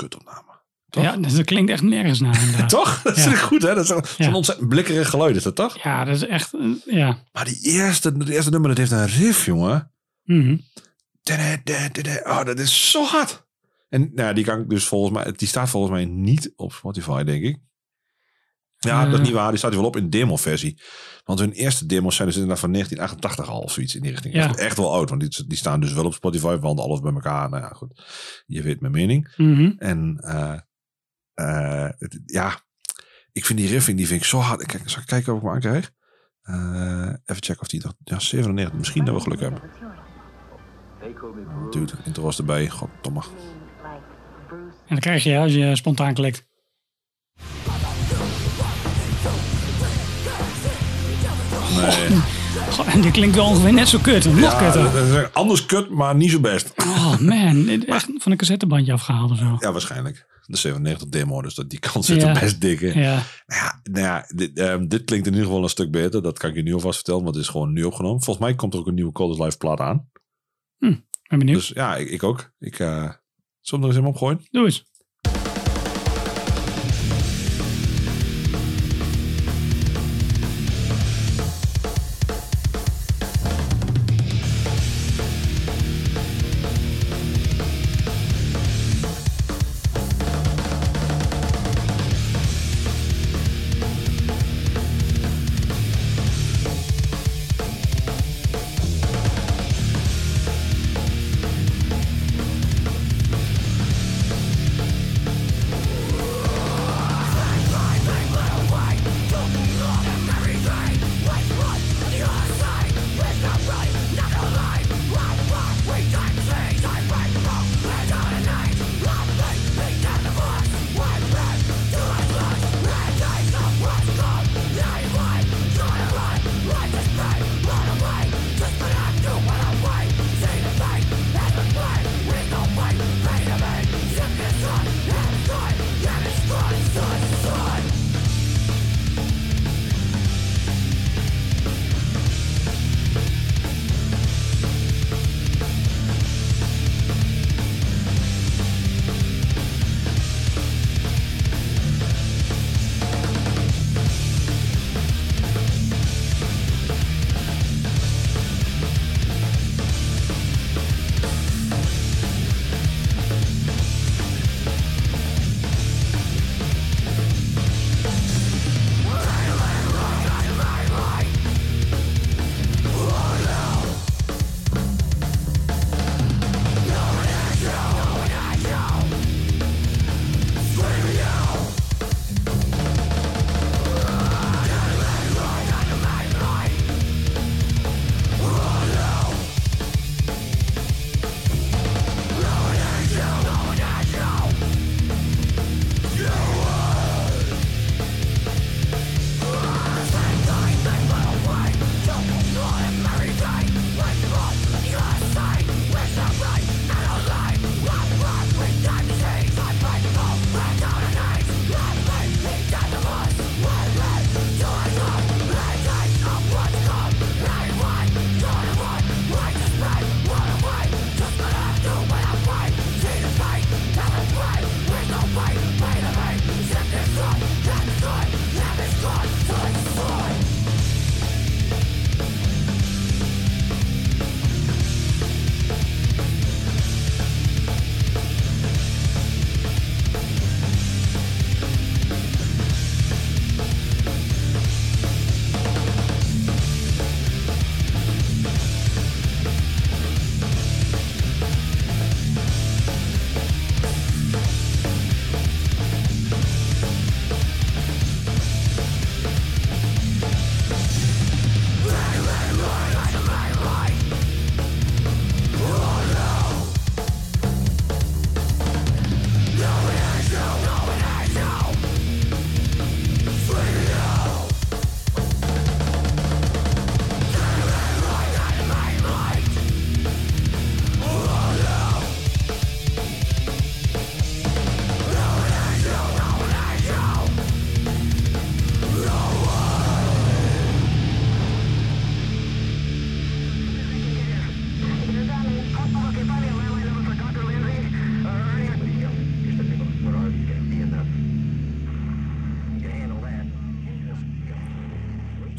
kutopname. 0.00 0.48
Toch? 0.90 1.02
Ja, 1.02 1.16
dat 1.16 1.44
klinkt 1.44 1.70
echt 1.70 1.82
nergens 1.82 2.20
naar. 2.20 2.66
Toch? 2.68 3.02
Dat 3.02 3.16
is 3.16 3.24
Ja. 3.24 3.34
goed, 3.36 3.62
hè? 3.62 3.74
Dat 3.74 3.82
is 3.84 3.88
zo'n 3.88 4.02
Ja. 4.16 4.32
ontzettend 4.34 4.68
blikkerig 4.68 5.10
geluid, 5.10 5.36
is 5.36 5.42
dat 5.42 5.54
toch? 5.54 5.82
Ja, 5.82 6.04
dat 6.04 6.14
is 6.14 6.26
echt, 6.26 6.54
eh, 6.54 6.94
ja. 6.94 7.18
Maar 7.32 7.44
die 7.44 7.60
eerste, 7.62 8.14
het 8.18 8.28
eerste 8.28 8.50
nummer, 8.50 8.68
dat 8.68 8.78
heeft 8.78 8.90
een 8.90 9.06
riff, 9.06 9.44
jongen. 9.46 9.92
Mhm. 10.24 10.56
Oh, 12.24 12.44
dat 12.44 12.58
is 12.58 12.90
zo 12.90 13.04
hard. 13.04 13.46
En 13.88 14.10
nou, 14.14 14.34
die 14.34 14.44
kan 14.44 14.60
ik 14.60 14.68
dus 14.68 14.84
volgens 14.84 15.12
mij, 15.12 15.32
die 15.36 15.48
staat 15.48 15.68
volgens 15.70 15.92
mij 15.92 16.04
niet 16.04 16.52
op 16.56 16.72
Spotify, 16.72 17.22
denk 17.22 17.42
ik. 17.42 17.58
Ja, 18.86 19.04
dat 19.04 19.12
is 19.12 19.18
Eh. 19.18 19.24
niet 19.24 19.34
waar. 19.34 19.48
Die 19.48 19.58
staat 19.58 19.70
hier 19.70 19.80
wel 19.80 19.88
op 19.88 19.96
in 19.96 20.10
demo-versie. 20.10 20.80
Want 21.24 21.38
hun 21.40 21.52
eerste 21.52 21.86
demos 21.86 22.14
zijn 22.16 22.26
dus 22.28 22.36
inderdaad 22.36 22.60
van 22.60 22.70
1988 22.70 23.48
al 23.54 23.60
of 23.60 23.72
zoiets 23.72 23.94
in 23.94 24.02
die 24.02 24.10
richting. 24.10 24.34
Ja. 24.34 24.44
Echt, 24.44 24.58
echt 24.58 24.76
wel 24.76 24.92
oud, 24.92 25.08
want 25.08 25.20
die, 25.20 25.46
die 25.46 25.58
staan 25.58 25.80
dus 25.80 25.92
wel 25.92 26.04
op 26.04 26.14
Spotify, 26.14 26.56
want 26.56 26.80
alles 26.80 27.00
bij 27.00 27.12
elkaar. 27.12 27.48
Nou 27.50 27.62
ja, 27.62 27.68
goed. 27.68 28.02
Je 28.46 28.62
weet 28.62 28.80
mijn 28.80 28.92
mening. 28.92 29.34
Mhm. 29.36 29.72
En 29.78 30.18
eh, 30.20 30.58
eh, 31.34 31.90
het- 31.98 32.20
ja, 32.26 32.60
ik 33.32 33.44
vind 33.46 33.58
die 33.58 33.68
riffing, 33.68 33.96
die 33.96 34.06
vind 34.06 34.20
ik 34.20 34.26
zo 34.26 34.38
hard. 34.38 34.66
Kijk, 34.66 34.88
zal 34.90 35.00
ik 35.00 35.06
kijken 35.06 35.32
of 35.32 35.38
ik 35.38 35.44
hem 35.44 35.54
aankrijg? 35.54 35.90
Eh, 36.42 37.06
even 37.24 37.42
checken 37.42 37.60
of 37.60 37.68
die 37.68 37.80
dat... 37.80 37.94
Ja, 38.04 38.18
97. 38.18 38.78
Misschien 38.78 39.04
dat 39.04 39.14
we 39.14 39.20
geluk 39.20 39.40
hebben. 39.40 39.60
Dude, 41.70 41.92
intro 42.04 42.22
was 42.22 42.38
erbij. 42.38 42.68
Goddomme. 42.68 43.22
En 44.50 44.96
dan 44.96 44.98
krijg 44.98 45.22
je 45.24 45.38
als 45.38 45.52
je 45.54 45.76
spontaan 45.76 46.14
klikt. 46.14 46.48
Nee. 51.76 52.18
Goh, 52.70 52.94
en 52.94 53.00
die 53.00 53.10
klinkt 53.10 53.34
wel 53.36 53.46
ongeveer 53.46 53.72
net 53.72 53.88
zo 53.88 53.98
kut. 53.98 54.24
Nog 54.24 54.38
Ja, 54.40 54.58
kutter. 54.72 55.30
anders 55.32 55.66
kut, 55.66 55.90
maar 55.90 56.14
niet 56.14 56.30
zo 56.30 56.40
best. 56.40 56.72
Oh 56.76 57.18
man, 57.18 57.68
echt 57.86 58.08
van 58.18 58.32
een 58.32 58.38
cassettebandje 58.38 58.92
afgehaald 58.92 59.30
of 59.30 59.38
zo. 59.38 59.56
Ja, 59.58 59.72
waarschijnlijk. 59.72 60.28
De 60.46 60.56
97 60.56 61.08
demo, 61.08 61.42
dus 61.42 61.54
dat, 61.54 61.70
die 61.70 61.78
kans 61.78 62.06
zit 62.06 62.22
er 62.22 62.38
best 62.40 62.60
dik 62.60 62.80
in. 62.80 62.98
Ja, 63.00 63.22
Nou 63.46 63.60
ja, 63.60 63.80
nou 63.82 64.04
ja 64.04 64.24
dit, 64.34 64.58
ehm, 64.58 64.86
dit 64.86 65.04
klinkt 65.04 65.26
in 65.26 65.32
ieder 65.32 65.46
geval 65.48 65.62
een 65.62 65.68
stuk 65.68 65.90
beter. 65.90 66.22
Dat 66.22 66.38
kan 66.38 66.50
ik 66.50 66.56
je 66.56 66.62
nu 66.62 66.74
alvast 66.74 66.94
vertellen, 66.96 67.22
want 67.22 67.34
het 67.34 67.44
is 67.44 67.50
gewoon 67.50 67.72
nu 67.72 67.84
opgenomen. 67.84 68.22
Volgens 68.22 68.46
mij 68.46 68.54
komt 68.54 68.74
er 68.74 68.80
ook 68.80 68.86
een 68.86 68.94
nieuwe 68.94 69.12
Cold 69.12 69.38
Live 69.38 69.56
plaat 69.56 69.80
aan. 69.80 70.08
ben 70.78 71.04
benieuwd. 71.28 71.56
Dus 71.58 71.68
ja, 71.68 71.96
ik, 71.96 72.08
ik 72.10 72.22
ook. 72.22 72.52
Ik 72.58 72.76
zal 72.76 73.78
hem 73.78 73.82
er 73.82 73.86
eens 73.86 73.96
in 73.96 74.04
opgooien. 74.04 74.46
Doe 74.50 74.64
eens. 74.64 74.84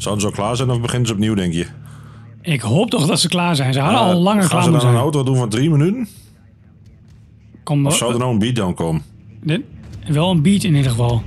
Zouden 0.02 0.22
ze 0.22 0.28
al 0.28 0.34
klaar 0.34 0.56
zijn 0.56 0.70
of 0.70 0.80
beginnen 0.80 1.06
ze 1.08 1.12
opnieuw, 1.14 1.34
denk 1.34 1.52
je? 1.52 1.66
Ik 2.40 2.60
hoop 2.60 2.90
toch 2.90 3.06
dat 3.06 3.20
ze 3.20 3.28
klaar 3.28 3.56
zijn. 3.56 3.72
Ze 3.72 3.80
hadden 3.80 4.00
Eh, 4.00 4.06
al 4.06 4.20
langer 4.20 4.40
Gaan 4.42 4.50
klaar 4.50 4.62
ze 4.62 4.70
dan 4.70 4.74
een 4.80 4.86
zijn. 4.86 4.96
auto 4.96 5.22
doen 5.22 5.36
van 5.36 5.48
drie 5.48 5.70
minuten? 5.70 6.08
Kom, 7.62 7.86
Of 7.86 7.96
zou 7.96 8.12
er 8.12 8.18
nou 8.18 8.32
een 8.32 8.38
beatdown 8.38 8.74
komen? 8.74 9.02
dit- 9.42 9.62
wel 10.06 10.30
een 10.30 10.42
beat 10.42 10.62
in 10.62 10.74
ieder 10.74 10.90
geval. 10.90 11.22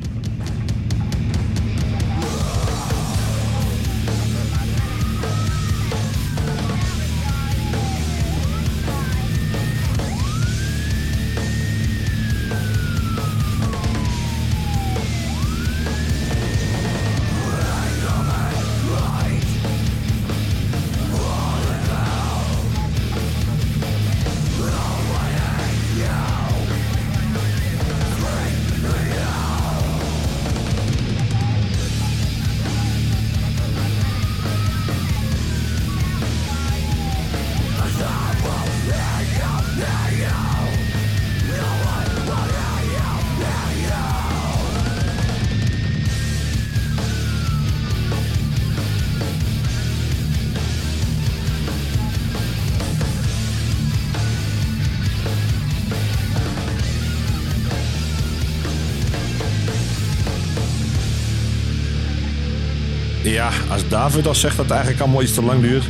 Ja, 63.46 63.74
als 63.74 63.88
David 63.90 64.28
al 64.28 64.36
zegt 64.36 64.56
dat 64.56 64.66
het 64.66 64.74
eigenlijk 64.74 65.04
allemaal 65.04 65.22
iets 65.22 65.34
te 65.34 65.42
lang 65.42 65.62
duurt. 65.62 65.84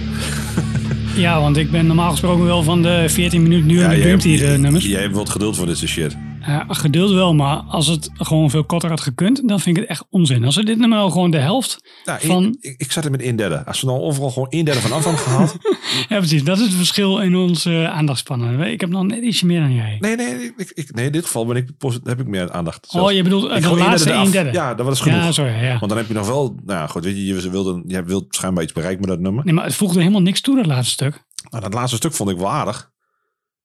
Ja, 1.16 1.40
want 1.42 1.58
ik 1.58 1.72
ben 1.72 1.86
normaal 1.88 2.12
gesproken 2.12 2.46
wel 2.46 2.64
van 2.64 2.82
de 2.82 3.04
14 3.08 3.44
minuten 3.44 3.70
jij, 3.70 4.02
Dream 4.02 4.20
Theater 4.20 4.48
jij- 4.48 4.58
nummers. 4.58 4.86
jij 4.86 5.02
hebt 5.02 5.16
wat 5.16 5.30
geduld 5.30 5.56
voor 5.58 5.66
dit 5.66 5.78
soort 5.78 5.90
shit. 5.92 6.18
Ja, 6.46 6.66
geduld 6.68 7.12
wel, 7.12 7.34
maar 7.34 7.58
als 7.58 7.88
het 7.88 8.10
gewoon 8.14 8.50
veel 8.50 8.64
korter 8.64 8.90
had 8.90 9.02
gekund, 9.02 9.48
dan 9.48 9.60
vind 9.60 9.78
ik 9.78 9.82
het 9.82 9.92
echt 9.92 10.06
onzin. 10.10 10.44
Als 10.44 10.54
ze 10.54 10.64
dit 10.64 10.78
nummer 10.78 11.00
al 11.00 11.10
gewoon 11.10 11.32
de 11.32 11.38
helft 11.38 11.80
Ja, 12.04 12.20
van... 12.20 12.46
ik, 12.46 12.56
ik, 12.60 12.76
ik 12.78 12.92
zat 12.92 13.06
er 13.06 13.12
met 13.12 13.24
een 13.24 13.36
derde. 13.36 13.66
Als 13.66 13.82
we 13.82 13.88
nou 13.88 14.00
overal 14.00 14.30
gewoon 14.30 14.48
een 14.50 14.66
derde 14.66 14.82
van 14.82 14.92
af 14.92 15.04
hadden 15.04 15.22
gehaald. 15.22 15.56
Ja, 16.10 16.18
precies. 16.18 16.44
Dat 16.44 16.58
is 16.58 16.64
het 16.64 16.74
verschil 16.74 17.20
in 17.20 17.36
onze 17.36 17.72
uh, 17.72 17.90
aandachtspannen. 17.90 18.60
Ik 18.60 18.82
heb 18.82 18.90
nog 18.90 19.04
net 19.04 19.24
ietsje 19.24 19.46
meer 19.46 19.60
dan 19.60 19.74
jij. 19.74 19.98
Nee, 20.00 20.16
nee, 20.16 20.54
ik, 20.58 20.72
ik, 20.74 20.94
nee 20.94 21.06
in 21.06 21.12
dit 21.12 21.26
geval 21.26 21.46
ben 21.46 21.56
ik, 21.56 21.70
heb 22.04 22.20
ik 22.20 22.28
meer 22.28 22.52
aandacht. 22.52 22.94
oh, 22.94 23.12
je 23.12 23.24
bedoelt 23.24 23.50
uh, 23.50 23.56
Ik 23.56 23.64
de 23.64 23.76
laatste 23.76 24.12
een 24.12 24.32
derde? 24.32 24.52
Ja, 24.52 24.74
dat 24.74 24.86
was 24.86 25.02
genoeg. 25.02 25.24
Ja, 25.24 25.32
sorry. 25.32 25.64
Ja. 25.64 25.70
Want 25.80 25.90
dan 25.90 25.98
heb 25.98 26.08
je 26.08 26.14
nog 26.14 26.28
wel, 26.28 26.56
nou 26.66 26.90
goed, 26.90 27.04
weet 27.04 27.16
je, 27.16 27.26
je 27.26 27.50
wilde, 27.50 27.84
je 27.88 28.04
wilt 28.04 28.26
schijnbaar 28.36 28.64
iets 28.64 28.74
bereiken 28.74 29.02
met 29.02 29.10
dat 29.10 29.20
nummer. 29.20 29.46
Nee, 29.46 29.54
maar 29.54 29.64
het 29.64 29.76
voegde 29.76 30.00
helemaal 30.00 30.22
niks 30.22 30.42
toe, 30.42 30.56
dat 30.56 30.66
laatste 30.66 30.94
stuk. 30.94 31.24
Nou, 31.50 31.64
dat 31.64 31.74
laatste 31.74 31.96
stuk 31.96 32.14
vond 32.14 32.30
ik 32.30 32.38
wel 32.38 32.52
aardig. 32.52 32.92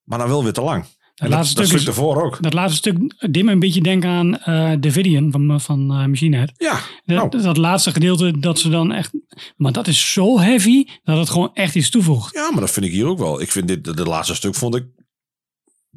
Maar 0.05 0.19
dan 0.19 0.29
wel 0.29 0.43
weer 0.43 0.53
te 0.53 0.63
lang. 0.63 0.85
Dat 1.21 1.29
En 1.29 1.35
laatste 1.35 1.61
dat, 1.61 1.67
stuk 1.67 1.87
ervoor 1.87 2.23
ook. 2.23 2.43
Dat 2.43 2.53
laatste 2.53 2.77
stuk 2.77 3.15
deed 3.33 3.45
me 3.45 3.53
een 3.53 3.59
beetje 3.59 3.81
denken 3.81 4.11
aan 4.11 4.29
uh, 4.29 4.73
Davidian 4.81 5.31
van, 5.31 5.61
van 5.61 5.81
uh, 5.81 6.07
Machine 6.07 6.37
Head. 6.37 6.53
Ja, 6.57 6.81
Dat, 7.05 7.33
nou. 7.33 7.43
dat 7.43 7.57
laatste 7.57 7.93
gedeelte 7.93 8.39
dat 8.39 8.59
ze 8.59 8.69
dan 8.69 8.93
echt... 8.93 9.11
Maar 9.57 9.73
dat 9.73 9.87
is 9.87 10.13
zo 10.13 10.39
heavy 10.39 10.85
dat 11.05 11.19
het 11.19 11.31
gewoon 11.31 11.51
echt 11.55 11.75
iets 11.75 11.91
toevoegt. 11.91 12.35
ja, 12.35 12.51
maar 12.51 12.61
dat 12.61 12.71
vind 12.71 12.87
ik 12.87 12.93
hier 12.93 13.07
ook 13.07 13.19
wel. 13.19 13.41
Ik 13.41 13.51
vind 13.51 13.69
dit, 13.69 13.87
het 13.87 13.99
laatste 14.07 14.35
stuk 14.35 14.55
vond 14.55 14.75
ik 14.75 14.85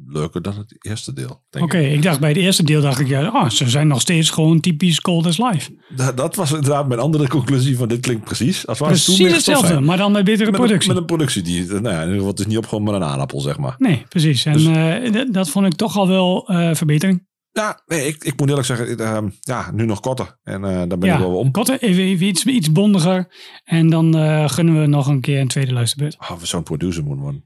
leuker 0.06 0.42
dan 0.42 0.56
het 0.56 0.86
eerste 0.86 1.12
deel. 1.12 1.42
Oké, 1.60 1.78
ik 1.78 2.02
dacht 2.02 2.20
bij 2.20 2.28
het 2.28 2.38
eerste 2.38 2.62
deel 2.64 2.80
dacht 2.80 3.00
ik, 3.00 3.08
ja, 3.08 3.26
oh, 3.28 3.48
ze 3.48 3.68
zijn 3.68 3.86
nog 3.86 4.00
steeds 4.00 4.30
gewoon 4.30 4.60
typisch 4.60 5.00
Cold 5.00 5.26
as 5.26 5.38
Life. 5.38 5.70
Dat, 5.96 6.16
dat 6.16 6.34
was 6.34 6.52
inderdaad 6.52 6.88
mijn 6.88 7.00
andere 7.00 7.28
conclusie 7.28 7.76
van 7.76 7.88
dit 7.88 8.00
klinkt 8.00 8.24
precies. 8.24 8.66
Als 8.66 8.78
toen 8.78 8.86
Precies 8.86 9.16
gestopt 9.16 9.34
hetzelfde, 9.34 9.80
maar 9.80 9.96
dan 9.96 10.12
met 10.12 10.24
betere 10.24 10.50
Met 10.50 10.54
een, 10.60 10.66
productie. 10.66 10.88
met 10.88 10.98
een 10.98 11.06
productie 11.06 11.42
die, 11.42 11.64
nou 11.66 11.82
ja, 11.82 11.94
in 11.94 12.00
ieder 12.00 12.14
geval, 12.14 12.30
het 12.30 12.38
is 12.40 12.46
niet 12.46 12.56
opgewonden 12.58 12.92
met 12.92 13.02
een 13.02 13.08
aardappel, 13.08 13.40
zeg 13.40 13.58
maar. 13.58 13.74
Nee, 13.78 14.04
precies. 14.08 14.44
En 14.44 14.52
Dus- 14.52 14.66
eh, 14.66 15.32
dat 15.32 15.50
vond 15.50 15.66
ik 15.66 15.74
toch 15.74 15.96
al 15.96 16.08
wel 16.08 16.48
eh, 16.48 16.74
verbetering. 16.74 17.26
Ja, 17.52 17.82
nee, 17.86 18.06
ik, 18.06 18.24
ik 18.24 18.38
moet 18.40 18.48
eerlijk 18.48 18.66
zeggen, 18.66 18.90
ik, 18.90 18.98
ehm, 18.98 19.28
ja, 19.40 19.70
nu 19.74 19.84
nog 19.86 20.00
korter. 20.00 20.38
En 20.42 20.64
eh 20.64 20.70
daar 20.70 20.98
ben 20.98 21.12
ik 21.12 21.18
wel 21.18 21.36
om. 21.38 21.50
Korter, 21.50 21.82
even, 21.82 22.02
even 22.02 22.26
iets, 22.26 22.44
iets 22.44 22.72
bondiger. 22.72 23.26
En 23.64 23.88
dan 23.90 24.16
eh, 24.16 24.48
gunnen 24.48 24.80
we 24.80 24.86
nog 24.86 25.06
een 25.06 25.20
keer 25.20 25.40
een 25.40 25.48
tweede 25.48 25.72
luisterbeurt. 25.72 26.16
Oh, 26.20 26.32
we 26.38 26.46
zo'n 26.46 26.62
producer 26.62 27.04
moeten 27.04 27.22
worden. 27.22 27.44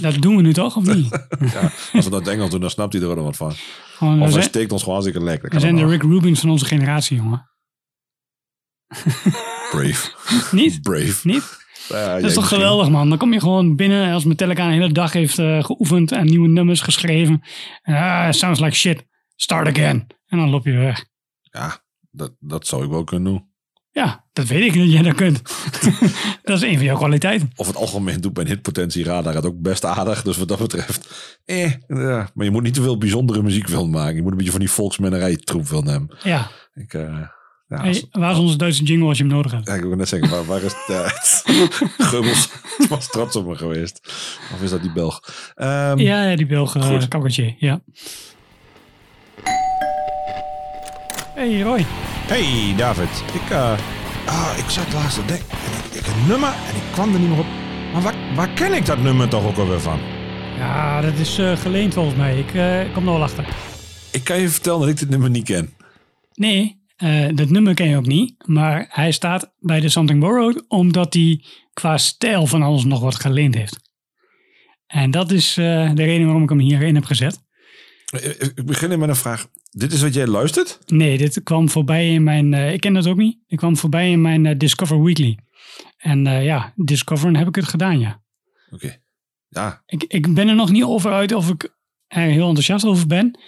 Dat 0.00 0.14
doen 0.22 0.36
we 0.36 0.42
nu 0.42 0.52
toch, 0.52 0.76
of 0.76 0.84
niet? 0.84 1.08
Ja, 1.52 1.72
als 1.92 2.04
we 2.04 2.10
dat 2.10 2.28
Engels 2.28 2.50
doen, 2.50 2.60
dan 2.60 2.70
snapt 2.70 2.92
hij 2.92 3.02
er 3.02 3.14
wel 3.14 3.24
wat 3.24 3.36
van. 3.36 3.52
Gewoon, 3.96 4.22
Of 4.22 4.32
hij 4.32 4.42
steekt 4.42 4.72
ons 4.72 4.82
gewoon 4.82 4.98
hartstikke 4.98 5.26
lekker. 5.28 5.50
we 5.50 5.60
zijn 5.60 5.76
de 5.76 5.86
Rick 5.86 6.02
Rubins 6.02 6.40
van 6.40 6.50
onze 6.50 6.64
generatie, 6.64 7.16
jongen. 7.16 7.48
Brave. 9.70 10.10
Niet? 10.56 10.82
Brave. 10.82 11.26
Niet? 11.28 11.58
Dat 11.88 12.22
is 12.22 12.34
toch 12.34 12.48
geweldig, 12.48 12.88
man. 12.88 13.08
Dan 13.08 13.18
kom 13.18 13.32
je 13.32 13.40
gewoon 13.40 13.76
binnen 13.76 14.12
als 14.12 14.24
Metallica 14.24 14.64
een 14.64 14.72
hele 14.72 14.92
dag 14.92 15.12
heeft 15.12 15.38
eh, 15.38 15.64
geoefend 15.64 16.12
en 16.12 16.26
nieuwe 16.26 16.48
nummers 16.48 16.80
geschreven. 16.80 17.42
Ah, 17.82 18.30
sounds 18.32 18.60
like 18.60 18.74
shit. 18.76 19.06
Start 19.36 19.68
again. 19.68 20.06
En 20.26 20.38
dan 20.38 20.50
loop 20.50 20.64
je 20.64 20.72
weg. 20.72 21.04
Ja, 21.42 21.84
dat, 22.10 22.32
dat 22.38 22.66
zou 22.66 22.84
ik 22.84 22.90
wel 22.90 23.04
kunnen 23.04 23.32
doen. 23.32 23.49
Ja, 24.00 24.24
dat 24.32 24.46
weet 24.46 24.74
ik 24.74 24.78
dat 24.80 24.92
jij 24.92 25.02
dat 25.02 25.14
kunt. 25.14 25.42
dat 26.42 26.56
is 26.56 26.62
een 26.62 26.76
van 26.76 26.84
jouw 26.84 26.96
kwaliteiten. 26.96 27.50
Of 27.56 27.66
het 27.66 27.76
algemeen 27.76 28.20
doet 28.20 28.34
mijn 28.36 28.46
hitpotentie 28.46 29.04
radar 29.04 29.34
het 29.34 29.46
ook 29.46 29.60
best 29.60 29.84
aardig. 29.84 30.22
Dus 30.22 30.36
wat 30.36 30.48
dat 30.48 30.58
betreft. 30.58 31.08
Eh, 31.44 31.72
ja. 31.88 32.30
Maar 32.34 32.44
je 32.44 32.50
moet 32.50 32.62
niet 32.62 32.74
te 32.74 32.82
veel 32.82 32.98
bijzondere 32.98 33.42
muziek 33.42 33.66
willen 33.68 33.90
maken. 33.90 34.14
Je 34.14 34.22
moet 34.22 34.30
een 34.30 34.36
beetje 34.36 34.50
van 34.52 34.60
die 34.60 34.70
volksmennerij 34.70 35.36
troep 35.36 35.68
willen 35.68 35.86
hebben. 35.86 36.16
Ja. 36.22 36.50
Ik, 36.74 36.94
eh, 36.94 37.00
ja, 37.68 37.76
Hey, 37.76 37.88
als- 37.88 38.06
waar 38.10 38.32
is 38.32 38.38
onze 38.38 38.56
Duitse 38.56 38.82
jingle 38.82 39.08
als 39.08 39.18
je 39.18 39.24
hem 39.24 39.32
nodig 39.32 39.52
hebt? 39.52 39.66
ja, 39.68 39.74
ik 39.74 39.82
wil 39.82 39.96
net 39.96 40.08
zeggen, 40.08 40.30
waar, 40.30 40.44
waar 40.44 40.62
is 40.62 40.74
het? 40.86 40.88
Uh, 41.50 41.66
Gubbels 41.98 42.48
was 42.88 43.08
trots 43.10 43.36
op 43.36 43.46
me 43.46 43.54
geweest. 43.56 44.00
Of 44.54 44.62
is 44.62 44.70
dat 44.70 44.82
die 44.82 44.92
Belg? 44.92 45.20
Ehm, 45.54 45.98
Ja, 45.98 46.24
ja 46.28 46.36
die 46.36 46.46
Belg 46.46 46.74
uh, 46.76 46.98
kakkertje. 47.08 47.54
Ja. 47.58 47.80
Hey 51.34 51.60
Roy. 51.60 51.86
Hey 52.30 52.74
David, 52.76 53.24
ik, 53.34 53.50
eh, 53.50 53.78
ah, 54.26 54.58
ik 54.58 54.70
zat 54.70 54.92
laatst 54.92 55.14
te 55.14 55.24
denken, 55.24 55.46
en 55.50 55.72
ik, 55.84 56.00
ik 56.00 56.06
een 56.06 56.26
nummer 56.28 56.48
en 56.48 56.76
ik 56.76 56.82
kwam 56.92 57.14
er 57.14 57.20
niet 57.20 57.28
meer 57.28 57.38
op. 57.38 57.46
Maar 57.92 58.02
waar, 58.02 58.34
waar 58.34 58.48
ken 58.48 58.72
ik 58.72 58.86
dat 58.86 58.98
nummer 58.98 59.28
toch 59.28 59.46
ook 59.46 59.56
alweer 59.56 59.80
van? 59.80 60.00
Ja, 60.56 61.00
dat 61.00 61.14
is 61.14 61.38
eh, 61.38 61.56
geleend 61.56 61.94
volgens 61.94 62.16
mij. 62.16 62.38
Ik 62.38 62.54
eh, 62.54 62.94
kom 62.94 63.06
er 63.06 63.12
wel 63.12 63.22
achter. 63.22 63.56
Ik 64.12 64.24
kan 64.24 64.40
je 64.40 64.48
vertellen 64.48 64.80
dat 64.80 64.88
ik 64.88 64.98
dit 64.98 65.10
nummer 65.10 65.30
niet 65.30 65.44
ken. 65.44 65.74
Nee, 66.34 66.80
eh, 66.96 67.28
dat 67.34 67.48
nummer 67.48 67.74
ken 67.74 67.88
je 67.88 67.96
ook 67.96 68.06
niet. 68.06 68.34
Maar 68.46 68.86
hij 68.88 69.12
staat 69.12 69.52
bij 69.58 69.80
de 69.80 69.88
Something 69.88 70.20
Borrowed 70.20 70.64
omdat 70.68 71.14
hij 71.14 71.44
qua 71.72 71.96
stijl 71.96 72.46
van 72.46 72.62
alles 72.62 72.84
nog 72.84 73.00
wat 73.00 73.14
geleend 73.14 73.54
heeft. 73.54 73.80
En 74.86 75.10
dat 75.10 75.30
is 75.30 75.56
eh, 75.56 75.90
de 75.94 76.04
reden 76.04 76.24
waarom 76.24 76.42
ik 76.42 76.48
hem 76.48 76.58
hierin 76.58 76.94
heb 76.94 77.04
gezet. 77.04 77.40
Ik 78.10 78.52
ik 78.54 78.66
begin 78.66 78.98
met 78.98 79.08
een 79.08 79.16
vraag. 79.16 79.46
Dit 79.70 79.92
is 79.92 80.02
wat 80.02 80.14
jij 80.14 80.26
luistert? 80.26 80.78
Nee, 80.86 81.18
dit 81.18 81.42
kwam 81.42 81.68
voorbij 81.68 82.12
in 82.12 82.22
mijn... 82.22 82.54
eh, 82.54 82.72
ik 82.72 82.80
ken 82.80 82.92
dat 82.92 83.06
ook 83.06 83.16
niet. 83.16 83.38
Dit 83.46 83.58
kwam 83.58 83.76
voorbij 83.76 84.10
in 84.10 84.20
mijn 84.20 84.46
eh, 84.46 84.58
Discover 84.58 85.02
Weekly. 85.02 85.38
En 85.96 86.26
eh, 86.26 86.44
ja, 86.44 86.72
Discoveren 86.76 87.36
heb 87.36 87.48
ik 87.48 87.54
het 87.54 87.68
gedaan, 87.68 87.98
ja. 88.00 88.22
Oké. 88.70 88.96
Ja, 89.48 89.82
Ik, 89.86 90.04
ik 90.08 90.34
ben 90.34 90.48
er 90.48 90.54
nog 90.54 90.70
niet 90.70 90.84
over 90.84 91.12
uit 91.12 91.32
of 91.32 91.48
ik 91.48 91.74
er 92.06 92.22
heel 92.22 92.46
enthousiast 92.46 92.84
over 92.84 93.06
ben. 93.06 93.38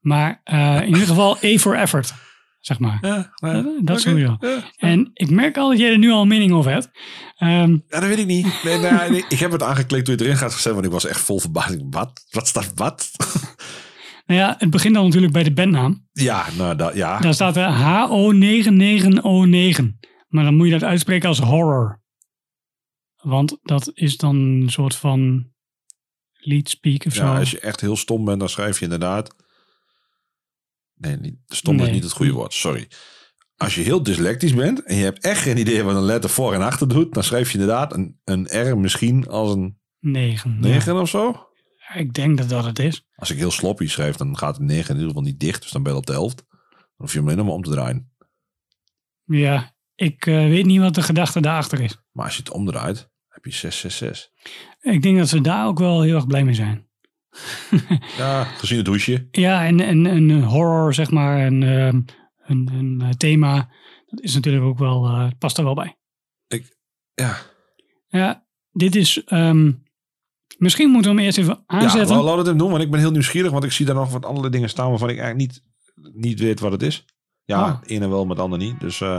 Maar 0.00 0.40
in 0.82 0.86
ieder 0.88 1.06
geval 1.06 1.36
A 1.44 1.56
for 1.58 1.74
effort, 1.76 2.12
zeg 2.60 2.78
maar. 2.78 2.98
ja, 3.00 3.32
Dat- 3.40 3.66
oké, 3.80 3.98
sowieso. 3.98 4.36
Ja. 4.40 4.70
En 4.76 5.10
ik 5.14 5.30
merk 5.30 5.56
al 5.56 5.68
dat 5.68 5.78
jij 5.78 5.90
er 5.90 5.98
nu 5.98 6.10
al 6.10 6.22
een 6.22 6.28
mening 6.28 6.52
over 6.52 6.70
hebt. 6.72 6.90
Ehm, 7.36 7.70
Ja, 7.70 8.00
dat 8.00 8.04
weet 8.08 8.18
ik 8.18 8.26
niet. 8.26 8.46
Nee, 8.64 8.78
nee. 8.78 9.24
Ik 9.28 9.38
heb 9.38 9.50
het 9.52 9.62
aangeklikt 9.62 10.04
toen 10.04 10.16
je 10.16 10.24
erin 10.24 10.36
gaat 10.36 10.52
gezet, 10.54 10.72
want 10.72 10.84
ik 10.84 10.90
was 10.92 11.06
echt 11.06 11.20
vol 11.20 11.38
verbazing. 11.40 11.86
Wat? 11.94 12.26
Wat 12.30 12.48
staat 12.48 12.72
wat? 12.74 13.10
Nou 14.30 14.42
ja, 14.42 14.54
het 14.58 14.70
begint 14.70 14.94
dan 14.94 15.04
natuurlijk 15.04 15.32
bij 15.32 15.42
de 15.42 15.52
bandnaam. 15.52 16.08
ja, 16.12 16.46
nou, 16.56 16.76
dat, 16.76 16.94
ja. 16.94 17.18
Daar 17.18 17.34
staat 17.34 17.56
er 17.56 17.72
HO9909. 17.72 17.76
Maar 20.28 20.44
dan 20.44 20.54
moet 20.54 20.66
je 20.66 20.72
dat 20.72 20.84
uitspreken 20.84 21.28
als 21.28 21.38
horror. 21.38 22.02
Want 23.16 23.58
dat 23.62 23.90
is 23.94 24.16
dan 24.16 24.36
een 24.36 24.70
soort 24.70 24.96
van 24.96 25.50
lead 26.32 26.68
speak 26.68 27.06
of 27.06 27.14
zo. 27.14 27.24
ja. 27.24 27.38
Als 27.38 27.50
je 27.50 27.60
echt 27.60 27.80
heel 27.80 27.96
stom 27.96 28.24
bent, 28.24 28.38
dan 28.38 28.48
schrijf 28.48 28.78
je 28.78 28.84
inderdaad... 28.84 29.34
Nee, 30.94 31.16
niet, 31.16 31.36
stom 31.46 31.80
is 31.80 31.90
niet 31.90 32.02
het 32.02 32.12
goede 32.12 32.32
woord. 32.32 32.54
Sorry. 32.54 32.88
Als 33.56 33.74
je 33.74 33.82
heel 33.82 34.02
dyslectisch 34.02 34.54
bent 34.54 34.82
en 34.82 34.96
je 34.96 35.04
hebt 35.04 35.24
echt 35.24 35.40
geen 35.40 35.58
idee 35.58 35.82
wat 35.82 35.96
een 35.96 36.02
letter 36.02 36.30
voor 36.30 36.54
en 36.54 36.62
achter 36.62 36.88
doet, 36.88 37.14
dan 37.14 37.24
schrijf 37.24 37.52
je 37.52 37.58
inderdaad 37.58 37.94
een, 37.94 38.20
een 38.24 38.70
R 38.70 38.78
misschien 38.78 39.28
als 39.28 39.54
een 39.54 39.78
9. 40.00 40.60
9 40.60 41.00
of 41.00 41.08
zo. 41.08 41.49
Ik 41.94 42.14
denk 42.14 42.38
dat 42.38 42.48
dat 42.48 42.64
het 42.64 42.78
is. 42.78 43.06
Als 43.14 43.30
ik 43.30 43.38
heel 43.38 43.50
sloppy 43.50 43.86
schrijf, 43.86 44.16
dan 44.16 44.38
gaat 44.38 44.56
het 44.56 44.66
9 44.66 44.88
in 44.88 44.94
ieder 44.94 45.08
geval 45.08 45.22
niet 45.22 45.40
dicht. 45.40 45.62
Dus 45.62 45.70
dan 45.70 45.82
ben 45.82 45.92
je 45.92 45.98
op 45.98 46.06
de 46.06 46.12
helft. 46.12 46.44
Dan 46.70 46.78
hoef 46.96 47.12
je 47.12 47.18
hem 47.18 47.28
alleen 47.28 47.44
maar 47.44 47.54
om 47.54 47.62
te 47.62 47.70
draaien. 47.70 48.12
Ja, 49.24 49.74
ik 49.94 50.26
eh, 50.26 50.34
weet 50.34 50.66
niet 50.66 50.80
wat 50.80 50.94
de 50.94 51.02
gedachte 51.02 51.40
daarachter 51.40 51.80
is. 51.80 52.02
Maar 52.12 52.24
als 52.24 52.36
je 52.36 52.42
het 52.42 52.52
omdraait, 52.52 53.10
heb 53.28 53.44
je 53.44 53.50
666. 53.50 54.30
Ik 54.80 55.02
denk 55.02 55.18
dat 55.18 55.28
ze 55.28 55.40
daar 55.40 55.66
ook 55.66 55.78
wel 55.78 56.02
heel 56.02 56.14
erg 56.14 56.26
blij 56.26 56.44
mee 56.44 56.54
zijn. 56.54 56.88
Ja, 58.16 58.44
gezien 58.44 58.78
het 58.78 58.86
hoesje. 58.86 59.28
Ja, 59.30 59.66
en, 59.66 59.80
en, 59.80 60.06
en 60.06 60.42
horror, 60.42 60.94
zeg 60.94 61.10
maar, 61.10 61.38
en 61.38 61.62
ehm, 61.62 62.00
een, 62.46 62.68
een 62.72 63.00
eh, 63.00 63.08
thema, 63.08 63.70
dat 64.06 64.20
is 64.20 64.34
natuurlijk 64.34 64.64
ook 64.64 64.78
wel, 64.78 65.06
eh, 65.06 65.28
past 65.38 65.58
er 65.58 65.64
wel 65.64 65.74
bij. 65.74 65.98
Ja, 67.14 67.36
Ja, 68.08 68.46
dit 68.72 68.96
is, 68.96 69.24
ehm, 69.24 69.72
misschien 70.60 70.90
moeten 70.90 71.10
we 71.10 71.16
hem 71.16 71.26
eerst 71.26 71.38
even 71.38 71.64
ja 71.66 71.78
aanzetten. 71.78 72.22
laat 72.22 72.36
het 72.36 72.46
hem 72.46 72.58
doen, 72.58 72.70
want 72.70 72.82
ik 72.82 72.90
ben 72.90 73.00
heel 73.00 73.10
nieuwsgierig. 73.10 73.50
Want 73.50 73.64
ik 73.64 73.72
zie 73.72 73.86
daar 73.86 73.94
nog 73.94 74.10
wat 74.12 74.24
andere 74.26 74.48
dingen 74.50 74.68
staan 74.68 74.88
waarvan 74.90 75.08
ik 75.08 75.18
eigenlijk 75.18 75.50
niet, 75.50 75.62
niet 76.14 76.40
weet 76.40 76.60
wat 76.60 76.72
het 76.72 76.82
is. 76.82 77.04
Ja, 77.44 77.60
Ah. 77.62 77.80
het 77.80 77.88
ene 77.90 78.08
wel, 78.08 78.22
maar 78.26 78.36
het 78.36 78.44
andere 78.44 78.62
niet. 78.62 78.80
Dus 78.80 79.00
eh, 79.00 79.16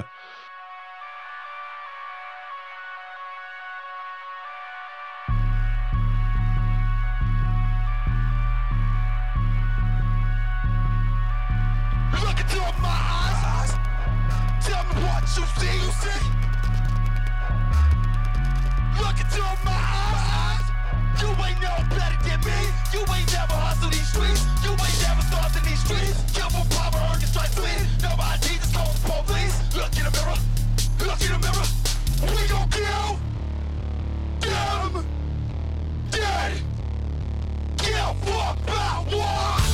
Give 38.02 38.18
fuck 38.26 38.58
about 38.64 39.06
what? 39.12 39.71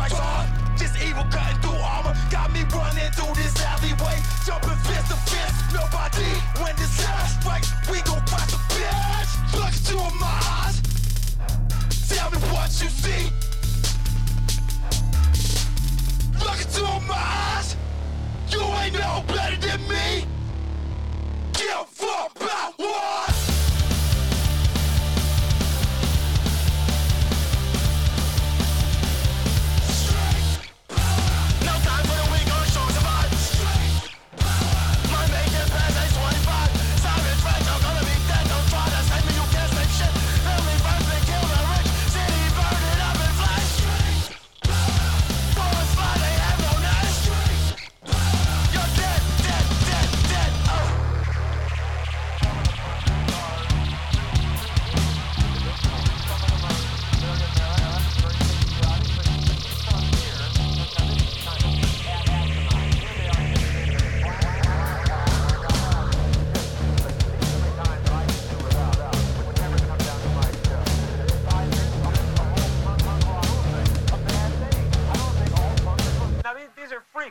Strikes 0.00 0.16
hard, 0.16 0.48
just 0.78 0.96
evil 1.02 1.24
cutting 1.30 1.60
through 1.60 1.76
armor. 1.76 2.14
Got 2.30 2.52
me 2.52 2.64
running 2.72 3.12
through 3.12 3.34
this 3.34 3.54
alleyway, 3.60 4.16
jumping 4.46 4.80
fist 4.88 5.10
to 5.10 5.16
fist. 5.28 5.74
Nobody, 5.74 6.30
when 6.62 6.74
this 6.76 7.00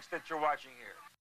that 0.08 0.30
you're 0.30 0.40
watching 0.40 0.72
here. 0.78 1.19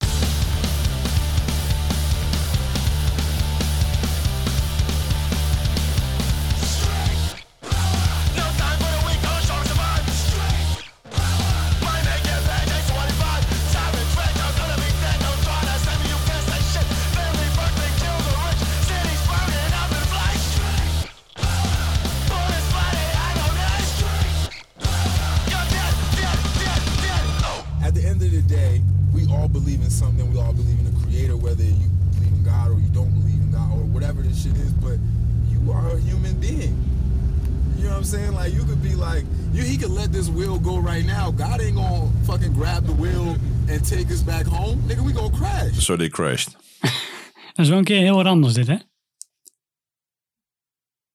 They 45.96 46.08
crashed. 46.08 46.56
Dat 47.54 47.66
is 47.66 47.68
wel 47.68 47.78
een 47.78 47.84
keer 47.84 48.00
heel 48.00 48.16
wat 48.16 48.26
anders 48.26 48.54
dit, 48.54 48.66
hè? 48.66 48.76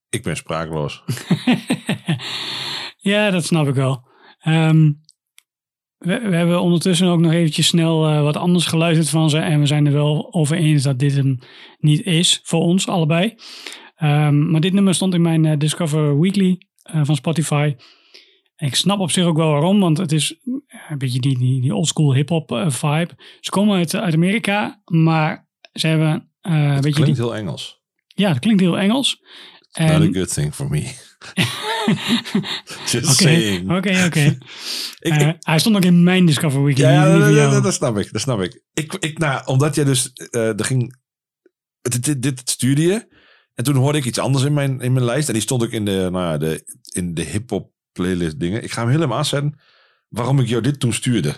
Ik 0.10 0.24
ben 0.24 0.38
sprakeloos. 0.38 1.04
ja, 3.12 3.30
dat 3.30 3.46
snap 3.46 3.68
ik 3.68 3.76
wel. 3.76 4.08
Ehm, 4.40 4.92
we, 5.98 6.20
we 6.20 6.36
hebben 6.36 6.62
ondertussen 6.62 7.08
ook 7.08 7.20
nog 7.20 7.32
eventjes 7.32 7.68
snel 7.68 8.08
eh, 8.08 8.22
wat 8.22 8.38
anders 8.38 8.66
geluisterd 8.66 9.10
van 9.10 9.30
ze. 9.30 9.38
En 9.38 9.60
we 9.60 9.66
zijn 9.66 9.86
er 9.86 9.94
wel 9.94 10.34
over 10.34 10.58
eens 10.58 10.84
dat 10.84 11.00
dit 11.00 11.16
hem 11.16 11.40
niet 11.78 12.06
is 12.06 12.40
voor 12.44 12.62
ons 12.62 12.88
allebei. 12.88 13.36
Ehm, 13.96 14.52
maar 14.52 14.62
dit 14.62 14.74
nummer 14.74 14.94
stond 14.94 15.14
in 15.14 15.22
mijn 15.22 15.46
eh, 15.46 15.58
Discover 15.58 16.20
Weekly 16.20 16.58
eh, 16.82 17.02
van 17.04 17.16
Spotify. 17.16 17.76
En 18.56 18.68
ik 18.68 18.76
snap 18.76 19.00
op 19.00 19.12
zich 19.12 19.26
ook 19.26 19.38
wel 19.38 19.52
waarom, 19.52 19.80
want 19.80 19.98
het 19.98 20.12
is 20.12 20.40
beetje 20.98 21.20
die, 21.20 21.38
die, 21.38 21.62
die 21.62 21.76
oldschool 21.76 22.14
hip-hop 22.14 22.52
eh, 22.52 22.70
vibe. 22.70 23.10
Ze 23.40 23.50
komen 23.50 23.78
uit, 23.78 23.96
uit 23.96 24.14
Amerika, 24.14 24.82
maar 24.86 25.48
ze 25.74 25.88
hebben 25.88 26.30
eh, 26.42 26.54
een 26.54 26.82
beetje. 26.82 26.92
Klinkt 27.02 27.16
Die, 27.16 27.26
heel 27.26 27.36
Engels. 27.36 27.82
ja, 28.08 28.30
dat 28.30 28.40
klinkt 28.40 28.62
heel 28.62 28.80
Engels. 28.80 29.22
Not 29.74 29.90
En- 29.90 30.02
a 30.02 30.12
good 30.12 30.34
thing 30.34 30.54
for 30.56 30.70
me. 30.70 30.82
Just 32.92 33.16
saying. 33.16 33.72
oké, 33.72 34.04
oké. 34.06 34.38
Eh, 35.00 35.30
hij 35.40 35.60
stond 35.60 35.76
ook 35.76 35.84
in 35.84 36.04
mijn 36.04 36.26
Discover 36.26 36.64
Weekly. 36.64 36.84
Ja, 36.84 37.06
ja 37.28 37.54
niet 37.54 37.64
dat, 37.64 37.74
snap 37.74 37.98
ik. 37.98 38.12
Dat 38.12 38.22
snap 38.22 38.42
ik. 38.42 38.62
ik, 38.74 38.94
ik 38.94 39.18
nou, 39.18 39.46
omdat 39.46 39.76
jij 39.76 39.84
dus, 39.84 40.14
eh 40.14 40.60
er 40.60 40.66
ging, 40.66 40.96
dit, 41.82 42.04
dit, 42.06 42.22
dit 42.22 42.42
stuurde 42.50 42.82
je. 42.82 43.08
En 43.54 43.64
toen 43.64 43.76
hoorde 43.76 43.98
ik 43.98 44.06
iets 44.06 44.20
anders 44.20 44.44
in 44.44 44.54
mijn, 44.54 44.82
in 44.82 44.94
mijn 44.94 45.06
lijst. 45.06 45.28
En 45.28 45.34
die 45.34 45.42
stond 45.42 45.64
ook 45.64 45.70
in 45.72 45.86
de, 45.86 46.08
nou 46.12 46.26
ja, 46.26 46.38
de, 46.38 46.64
in 46.94 47.14
de 47.14 47.22
hip-hop 47.22 47.72
playlist 47.92 48.40
dingen. 48.40 48.64
Ik 48.64 48.72
ga 48.72 48.82
hem 48.82 48.90
helemaal 48.90 49.18
aanzetten. 49.18 49.60
Waarom 50.14 50.40
ik 50.40 50.48
jou 50.48 50.62
dit 50.62 50.80
toen 50.80 50.94
stuurde. 50.94 51.36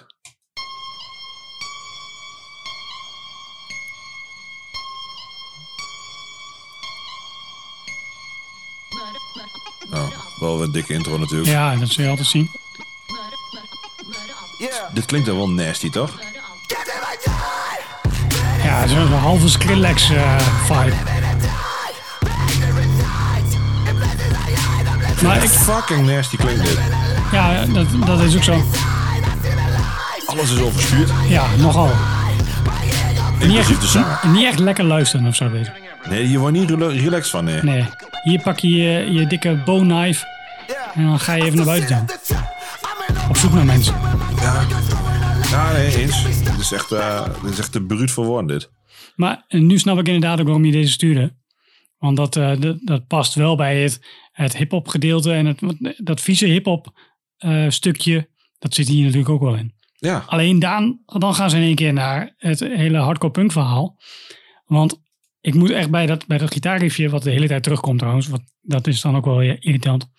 Oh, 9.92 10.08
wel 10.40 10.64
een 10.64 10.72
dikke 10.72 10.94
intro 10.94 11.18
natuurlijk. 11.18 11.50
Ja, 11.50 11.76
dat 11.76 11.90
zul 11.90 12.04
je 12.04 12.10
altijd 12.10 12.28
zien. 12.28 12.50
Dit 14.94 15.06
klinkt 15.06 15.28
dan 15.28 15.38
wel 15.38 15.50
nasty, 15.50 15.90
toch? 15.90 16.20
Ja, 18.64 18.88
zo'n 18.88 19.08
halve 19.08 19.50
Skrillex 19.50 20.10
eh, 20.10 20.40
vibe. 20.66 20.96
Maar 25.22 25.44
ik, 25.44 25.50
Fucking 25.50 26.08
nasty 26.08 26.36
klinkt 26.36 26.64
dit. 26.64 27.05
Ja, 27.32 27.66
dat, 27.66 27.88
dat 28.06 28.20
is 28.22 28.36
ook 28.36 28.44
zo. 28.44 28.64
Alles 30.26 30.52
is 30.52 30.60
overstuurd. 30.62 31.12
Ja, 31.28 31.46
nogal. 31.58 31.92
Niet 33.40 33.52
de 33.52 33.58
echt, 33.58 33.84
zanger. 33.84 34.20
niet 34.28 34.46
echt 34.46 34.60
lekker 34.60 34.84
luisteren 34.84 35.28
of 35.28 35.36
zo. 35.36 35.52
Nee, 36.10 36.30
je 36.30 36.40
wordt 36.40 36.58
niet 36.58 36.70
rela- 36.70 36.88
relaxed 36.88 37.30
van, 37.30 37.44
nee. 37.44 37.64
Nee. 37.64 37.86
Hier 38.24 38.42
pak 38.42 38.60
je 38.60 38.70
je, 38.70 39.12
je 39.14 39.28
dikke 39.28 39.62
bone 39.66 39.94
knife 39.94 40.26
en 40.94 41.06
dan 41.06 41.20
ga 41.20 41.34
je 41.34 41.44
even 41.44 41.56
naar 41.56 41.66
buiten 41.66 42.06
toe. 42.28 42.38
Op 43.30 43.38
zoek 43.38 43.54
naar 43.54 43.66
mensen. 43.66 43.96
Ja, 45.52 45.72
nee, 45.72 45.96
eens. 46.02 46.24
Dit 46.44 46.60
is 46.60 46.72
echt, 46.72 46.92
eh 46.92 47.26
dit 47.44 47.52
is 47.52 47.60
echt 47.60 47.72
te 47.72 47.82
bruut 47.82 48.12
voor 48.12 48.26
woorden, 48.26 48.48
dit. 48.48 48.72
Maar 49.16 49.46
eh, 49.48 49.62
nu 49.62 49.78
snap 49.80 50.00
ik 50.00 50.06
inderdaad 50.08 50.40
ook 50.40 50.46
waarom 50.46 50.66
je 50.66 50.72
deze 50.72 50.92
stuurde. 50.92 51.36
Want 51.98 52.18
dat, 52.18 52.36
eh, 52.36 52.52
dat, 52.60 52.78
dat 52.82 53.08
past 53.08 53.34
wel 53.34 53.56
bij 53.56 53.82
het, 53.82 54.00
het 54.32 54.58
hip-hop 54.58 54.88
gedeelte 54.88 55.34
en 55.34 55.46
het, 55.46 55.62
dat 55.98 56.22
vieze 56.22 56.46
hip-hop 56.46 57.00
eh, 57.46 57.70
stukje. 57.70 58.30
Dat 58.60 58.74
zit 58.74 58.88
hier 58.88 59.04
natuurlijk 59.04 59.30
ook 59.30 59.42
wel 59.42 59.56
in. 59.56 59.74
Ja, 59.98 60.24
Alleen 60.28 60.60
dan, 60.60 61.00
dan 61.06 61.36
gaan 61.36 61.50
ze 61.50 61.56
in 61.58 61.62
één 61.64 61.76
keer 61.76 61.94
naar 61.94 62.34
het 62.38 62.60
hele 62.60 62.98
hardcore 62.98 63.32
punk 63.32 63.52
verhaal. 63.52 64.00
Want 64.66 65.02
ik 65.42 65.54
moet 65.54 65.70
echt 65.70 65.90
bij 65.90 66.06
dat, 66.06 66.28
bij 66.28 66.38
dat 66.38 66.52
gitaarriffje, 66.54 67.10
wat 67.10 67.24
de 67.24 67.32
hele 67.32 67.48
tijd 67.48 67.64
terugkomt 67.64 68.00
trouwens, 68.00 68.28
wat, 68.28 68.42
dat 68.62 68.88
is 68.88 69.02
dan 69.02 69.16
ook 69.16 69.26
wel 69.26 69.42
irritant. 69.42 70.12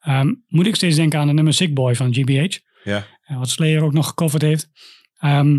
Ehm, 0.00 0.32
moet 0.48 0.66
ik 0.66 0.74
steeds 0.74 0.96
denken 0.96 1.18
aan 1.18 1.26
het 1.26 1.36
nummer 1.36 1.54
Sick 1.54 1.74
Boy 1.74 1.94
van 1.94 2.14
GBH. 2.14 2.58
ja. 2.84 3.06
eh, 3.24 3.38
wat 3.38 3.48
Slayer 3.50 3.82
ook 3.82 3.92
nog 3.92 4.06
gecoverd 4.06 4.42
heeft. 4.42 4.70
Ehm, 5.18 5.58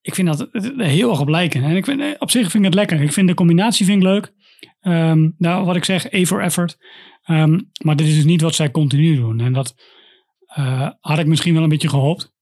ik 0.00 0.14
vind 0.14 0.26
dat 0.28 0.48
heel 0.76 1.10
erg 1.10 1.20
op 1.20 1.28
lijken. 1.28 1.62
En 1.62 1.76
ik 1.76 1.84
vind, 1.84 2.00
eh, 2.00 2.06
op 2.18 2.30
zich 2.30 2.40
vind 2.50 2.54
ik 2.54 2.64
het 2.64 2.74
lekker. 2.74 3.00
Ik 3.00 3.12
vind 3.12 3.28
de 3.28 3.34
combinatie 3.34 3.86
vind 3.86 4.02
ik 4.02 4.08
leuk. 4.08 4.32
Ehm, 4.80 5.30
nou, 5.38 5.64
wat 5.64 5.76
ik 5.76 5.84
zeg, 5.84 6.14
A 6.14 6.24
for 6.24 6.40
effort. 6.40 6.78
Ehm, 7.22 7.60
maar 7.82 7.96
dit 7.96 8.06
is 8.06 8.14
dus 8.14 8.24
niet 8.24 8.40
wat 8.40 8.54
zij 8.54 8.70
continu 8.70 9.16
doen. 9.16 9.40
En 9.40 9.52
dat 9.52 9.74
eh, 10.46 10.90
had 11.00 11.18
ik 11.18 11.26
misschien 11.26 11.54
wel 11.54 11.62
een 11.62 11.68
beetje 11.68 11.88
gehoopt. 11.88 12.34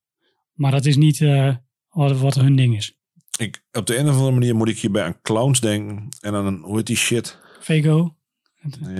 Maar 0.52 0.70
dat 0.70 0.84
is 0.86 0.96
niet 0.96 1.20
eh, 1.20 1.54
wat, 1.88 2.18
wat 2.18 2.34
hun 2.34 2.56
ding 2.56 2.76
is. 2.76 2.96
Ik, 3.38 3.64
op 3.72 3.86
de 3.86 3.98
een 3.98 4.08
of 4.08 4.14
andere 4.14 4.32
manier 4.32 4.54
moet 4.56 4.68
ik 4.68 4.78
hierbij 4.78 5.04
aan 5.04 5.20
clowns 5.22 5.60
denken. 5.60 6.08
En 6.20 6.34
aan, 6.34 6.46
een- 6.46 6.62
hoe 6.62 6.76
heet 6.76 6.86
die 6.86 6.96
shit? 6.96 7.38
Vego, 7.60 8.16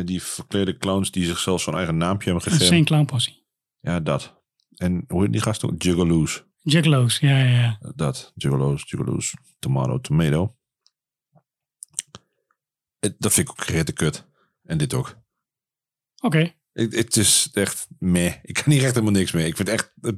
die 0.04 0.22
verklede 0.22 0.76
clowns 0.76 1.10
die 1.10 1.24
zichzelf 1.26 1.60
zo'n 1.60 1.76
eigen 1.76 1.96
naampje 1.96 2.24
hebben 2.30 2.42
gegeven. 2.42 2.66
zijn 2.66 2.84
clown 2.84 3.04
possie. 3.04 3.46
Ja, 3.80 4.00
dat. 4.00 4.42
En 4.76 5.04
hoe 5.08 5.22
heet 5.22 5.32
die 5.32 5.40
gast 5.42 5.64
ook? 5.64 5.82
Juggaloos. 5.82 6.44
Juggalo's, 6.62 7.18
ja, 7.18 7.38
ja, 7.38 7.44
ja. 7.60 7.92
Dat. 7.96 8.32
Juggaloos, 8.34 8.82
Juggaloos. 8.86 9.34
Tomato, 9.58 10.00
tomato. 10.00 10.56
Dat 12.98 13.32
vind 13.32 13.48
ik 13.48 13.50
ook 13.50 13.64
rete 13.64 13.92
kut. 13.92 14.26
En 14.64 14.78
dit 14.78 14.94
ook. 14.94 15.16
Oké. 16.20 16.52
Het 16.72 16.94
het 16.94 17.16
is 17.16 17.48
echt 17.52 17.86
meh. 17.98 18.32
Ik 18.42 18.54
kan 18.54 18.72
hier 18.72 18.82
echt 18.84 18.94
helemaal 18.94 19.12
niks 19.12 19.32
mee. 19.32 19.46
Ik 19.46 19.56
vind 19.56 19.68
echt... 19.68 19.92
eh, 20.00 20.12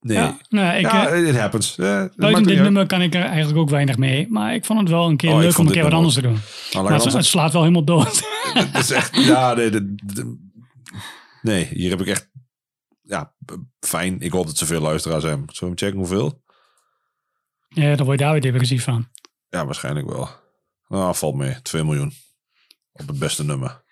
nee. 0.00 0.16
Ja, 0.16 0.38
nou, 0.48 0.76
ik, 0.76 1.26
it 1.28 1.36
happens. 1.36 1.78
Eh, 1.78 2.04
buiten 2.16 2.42
dit 2.42 2.58
nummer 2.58 2.86
kan 2.86 3.02
ik 3.02 3.14
er 3.14 3.22
eigenlijk 3.24 3.58
ook 3.58 3.70
weinig 3.70 3.96
mee. 3.96 4.28
Maar 4.30 4.54
ik 4.54 4.64
vond 4.64 4.80
het 4.80 4.88
wel 4.88 5.08
een 5.08 5.16
keer 5.16 5.30
Oh, 5.32 5.38
leuk 5.38 5.58
om 5.58 5.66
een 5.66 5.72
keer 5.72 5.82
wat 5.82 5.92
anders 5.92 6.14
te 6.14 6.22
doen. 6.22 6.38
Nou, 6.72 6.84
Maar 6.84 6.92
het, 6.94 7.02
dan 7.04 7.16
het 7.16 7.24
slaat 7.26 7.52
wel 7.52 7.62
helemaal 7.62 7.84
dood. 7.84 8.22
Het 8.54 8.74
is 8.78 8.90
echt, 8.90 9.16
ja, 9.16 9.54
nee, 9.54 9.70
de- 9.70 9.94
de- 9.94 10.38
nee, 11.42 11.64
hier 11.64 11.90
heb 11.90 12.00
ik 12.00 12.06
echt, 12.06 12.30
ja, 13.02 13.34
fijn. 13.80 14.20
Ik 14.20 14.32
hoop 14.32 14.46
dat 14.46 14.58
ze 14.58 14.66
veel 14.66 14.80
luisteraars 14.80 15.24
hebben. 15.24 15.54
Zullen 15.54 15.74
we 15.74 15.80
checken 15.80 15.98
hoeveel? 15.98 16.42
ja, 17.68 17.94
daar 17.96 18.04
word 18.06 18.18
je 18.18 18.24
daar 18.24 18.32
weer 18.32 18.40
depressief 18.42 18.84
van. 18.84 19.08
Ja, 19.48 19.64
waarschijnlijk 19.66 20.06
wel. 20.06 20.28
Nou, 20.88 21.14
valt 21.14 21.34
mee. 21.34 21.62
2 21.62 21.84
miljoen. 21.84 22.12
Op 22.92 23.06
het 23.08 23.18
beste 23.18 23.44
nummer. 23.44 23.84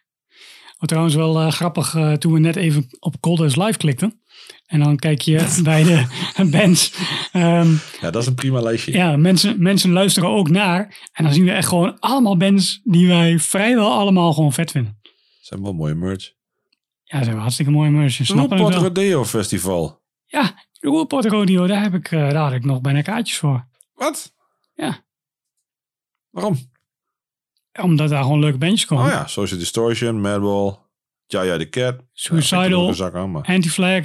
Wat 0.78 0.88
trouwens 0.88 1.14
wel 1.14 1.40
eh, 1.40 1.52
grappig, 1.52 1.94
eh, 1.94 2.12
toen 2.12 2.32
we 2.32 2.38
net 2.38 2.56
even 2.56 2.86
op 2.98 3.20
Colders 3.20 3.56
Live 3.56 3.78
klikten. 3.78 4.20
En 4.66 4.80
dan 4.80 4.96
kijk 4.96 5.20
je 5.20 5.54
bij 5.62 5.82
de 5.84 6.04
bands. 6.58 6.92
ehm, 7.32 7.72
Ja, 8.00 8.10
dat 8.10 8.16
is 8.22 8.26
een 8.28 8.34
prima 8.34 8.60
lijstje. 8.60 8.92
ja, 8.92 9.16
mensen, 9.16 9.62
mensen 9.62 9.92
luisteren 9.92 10.28
ook 10.28 10.48
naar. 10.50 11.08
En 11.12 11.24
dan 11.24 11.32
zien 11.32 11.44
we 11.44 11.50
echt 11.52 11.68
gewoon 11.68 12.00
allemaal 12.00 12.36
bands 12.36 12.80
die 12.84 13.08
wij 13.08 13.38
vrijwel 13.38 13.92
allemaal 13.92 14.32
gewoon 14.32 14.52
vet 14.52 14.70
vinden. 14.70 15.00
Zijn 15.40 15.62
wel 15.62 15.72
mooie 15.72 15.94
merch. 15.94 16.32
Ja, 17.02 17.18
ze 17.18 17.24
hebben 17.24 17.40
hartstikke 17.40 17.70
mooie 17.70 17.90
merch. 17.90 18.28
Roepot 18.28 18.58
wel. 18.58 18.70
Rodeo 18.72 19.24
Festival. 19.24 20.02
Ja, 20.26 20.64
Roerport 20.80 21.24
Rodeo, 21.24 21.66
daar 21.66 21.82
heb 21.82 21.94
ik, 21.94 22.10
eh, 22.12 22.20
daar 22.20 22.42
had 22.42 22.52
ik 22.52 22.64
nog 22.64 22.80
bijna 22.80 23.02
kaartjes 23.02 23.38
voor. 23.38 23.68
Wat? 23.94 24.32
Ja. 24.74 25.04
Waarom? 26.30 26.74
Omdat 27.82 28.08
daar 28.08 28.22
gewoon 28.22 28.38
leuke 28.40 28.58
bandjes 28.58 28.86
komen. 28.86 29.04
Oh 29.04 29.10
ja, 29.10 29.26
Social 29.26 29.58
Distortion, 29.58 30.20
Madball, 30.20 30.76
Jaya 31.26 31.58
the 31.58 31.68
Cat. 31.68 31.96
Nog 31.96 32.04
Suicidal. 32.42 33.42
Anti-Flag. 33.42 34.04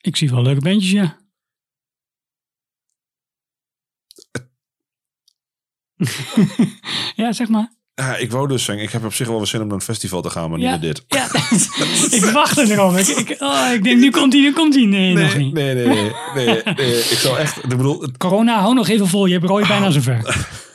Ik 0.00 0.16
zie 0.16 0.30
wel 0.30 0.42
leuke 0.42 0.60
bandjes, 0.60 0.90
ja. 0.90 1.16
ja, 7.16 7.32
zeg 7.32 7.48
maar. 7.48 7.74
Ja, 7.94 8.16
ik 8.16 8.30
wou 8.30 8.48
dus 8.48 8.64
zeggen, 8.64 8.84
ik 8.84 8.90
heb 8.90 9.04
op 9.04 9.14
zich 9.14 9.26
wel 9.26 9.36
weer 9.36 9.46
zin 9.46 9.60
om 9.60 9.66
naar 9.66 9.76
een 9.76 9.82
festival 9.82 10.22
te 10.22 10.30
gaan, 10.30 10.48
maar 10.50 10.58
niet 10.58 10.66
Ja. 10.66 10.72
naar 10.72 10.80
dit. 10.80 11.04
Ja, 11.08 11.24
ik 12.18 12.24
wacht 12.32 12.58
erop. 12.58 12.96
Ik, 12.96 13.06
ik, 13.08 13.40
oh, 13.40 13.70
ik 13.74 13.82
denk, 13.84 14.00
nu 14.00 14.10
komt 14.10 14.32
hij, 14.32 14.42
nu 14.42 14.52
komt 14.52 14.74
hij. 14.74 14.84
Nee, 14.84 15.14
nog 15.14 15.34
Nee, 15.34 15.44
niet. 15.44 15.54
nee, 15.54 15.74
nee, 15.74 15.86
nee, 15.86 16.12
nee, 16.34 16.62
nee. 16.74 16.98
Ik 16.98 17.18
zou 17.18 17.38
echt, 17.38 17.56
ik 17.56 17.68
bedoel, 17.68 18.00
het- 18.00 18.16
Corona, 18.16 18.60
hou 18.60 18.74
nog 18.74 18.88
even 18.88 19.08
vol. 19.08 19.26
Je 19.26 19.32
hebt 19.32 19.44
Roy 19.46 19.62
Oh. 19.62 19.68
bijna 19.68 19.90
zover. 19.90 20.20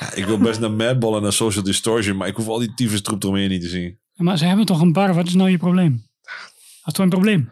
ja, 0.00 0.14
ik 0.14 0.24
wil 0.24 0.38
best 0.38 0.60
naar 0.60 0.70
Madball 0.70 1.14
en 1.16 1.22
naar 1.22 1.32
Social 1.32 1.64
Distortion, 1.64 2.16
maar 2.16 2.28
ik 2.28 2.36
hoef 2.36 2.48
al 2.48 2.58
die 2.58 2.74
tyfus 2.74 3.02
troep 3.02 3.22
eromheen 3.22 3.48
niet 3.48 3.60
te 3.60 3.68
zien. 3.68 3.98
Maar 4.14 4.38
ze 4.38 4.44
hebben 4.44 4.66
toch 4.66 4.80
een 4.80 4.92
bar. 4.92 5.14
Wat 5.14 5.26
is 5.26 5.34
nou 5.34 5.50
je 5.50 5.58
probleem? 5.58 6.06
Wat 6.22 6.86
is 6.86 6.92
toch 6.92 7.04
een 7.04 7.08
probleem? 7.08 7.50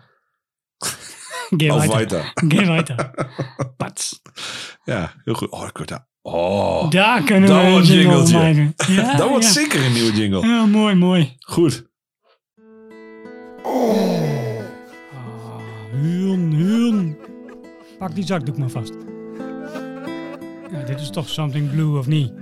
Geer 1.56 1.74
Of 1.74 1.86
weiter. 1.86 2.32
Geer 2.34 2.66
weiter. 2.66 3.10
Pats. 3.76 4.20
Ja, 4.84 5.14
heel 5.24 5.34
goed. 5.34 5.50
Oh, 5.50 5.66
ik 5.66 5.76
word 5.76 5.88
daar. 5.88 6.06
Oh, 6.22 6.90
Daar 6.90 7.22
kunnen 7.22 7.48
Dat 7.48 7.62
we 7.62 7.66
een 7.66 7.82
jingle 7.82 8.32
maken. 8.32 8.74
Ja, 8.94 9.16
dat 9.16 9.28
wordt 9.28 9.44
ja. 9.44 9.50
zeker 9.50 9.84
een 9.84 9.92
nieuwe 9.92 10.12
jingle. 10.12 10.46
Ja, 10.46 10.66
mooi, 10.66 10.94
mooi. 10.94 11.36
Goed. 11.38 11.84
Huun, 15.92 16.52
huun. 16.52 17.16
Pak 17.98 18.14
die 18.14 18.24
zakdoek 18.24 18.58
maar 18.58 18.70
vast. 18.70 19.05
Ja, 20.70 20.82
dit 20.82 21.00
is 21.00 21.10
toch 21.10 21.28
something 21.28 21.70
blue 21.70 21.98
of 21.98 22.06
niet? 22.06 22.32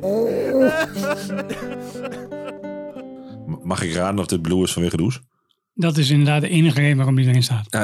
Mag 3.62 3.82
ik 3.82 3.94
raden 3.94 4.20
of 4.20 4.26
dit 4.26 4.42
Blue 4.42 4.62
is 4.62 4.72
vanwege 4.72 4.96
Does? 4.96 5.20
Dat 5.74 5.96
is 5.96 6.10
inderdaad 6.10 6.40
de 6.40 6.48
enige 6.48 6.80
reden 6.80 6.96
waarom 6.96 7.14
die 7.14 7.26
erin 7.26 7.42
staat. 7.42 7.74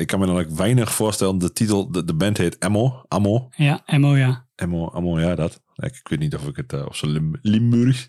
Ik 0.00 0.06
kan 0.06 0.20
me 0.20 0.26
dan 0.26 0.38
ook 0.38 0.50
weinig 0.50 0.92
voorstellen. 0.92 1.38
De 1.38 1.52
titel, 1.52 1.90
de, 1.90 2.04
de 2.04 2.14
band 2.14 2.38
heet 2.38 2.60
Ammo. 2.60 3.04
Ammo. 3.08 3.48
Ja, 3.56 3.82
Emo, 3.86 4.16
ja. 4.16 4.46
Ammo, 4.56 4.86
Ammo, 4.86 5.20
ja, 5.20 5.34
dat. 5.34 5.60
Ik, 5.76 6.00
weet 6.08 6.18
niet 6.18 6.34
of 6.34 6.46
ik 6.46 6.56
het 6.56 6.72
uh, 6.72 6.86
op 6.86 6.94
zo'n 6.94 7.10
Lim 7.10 7.38
Limburg 7.42 8.08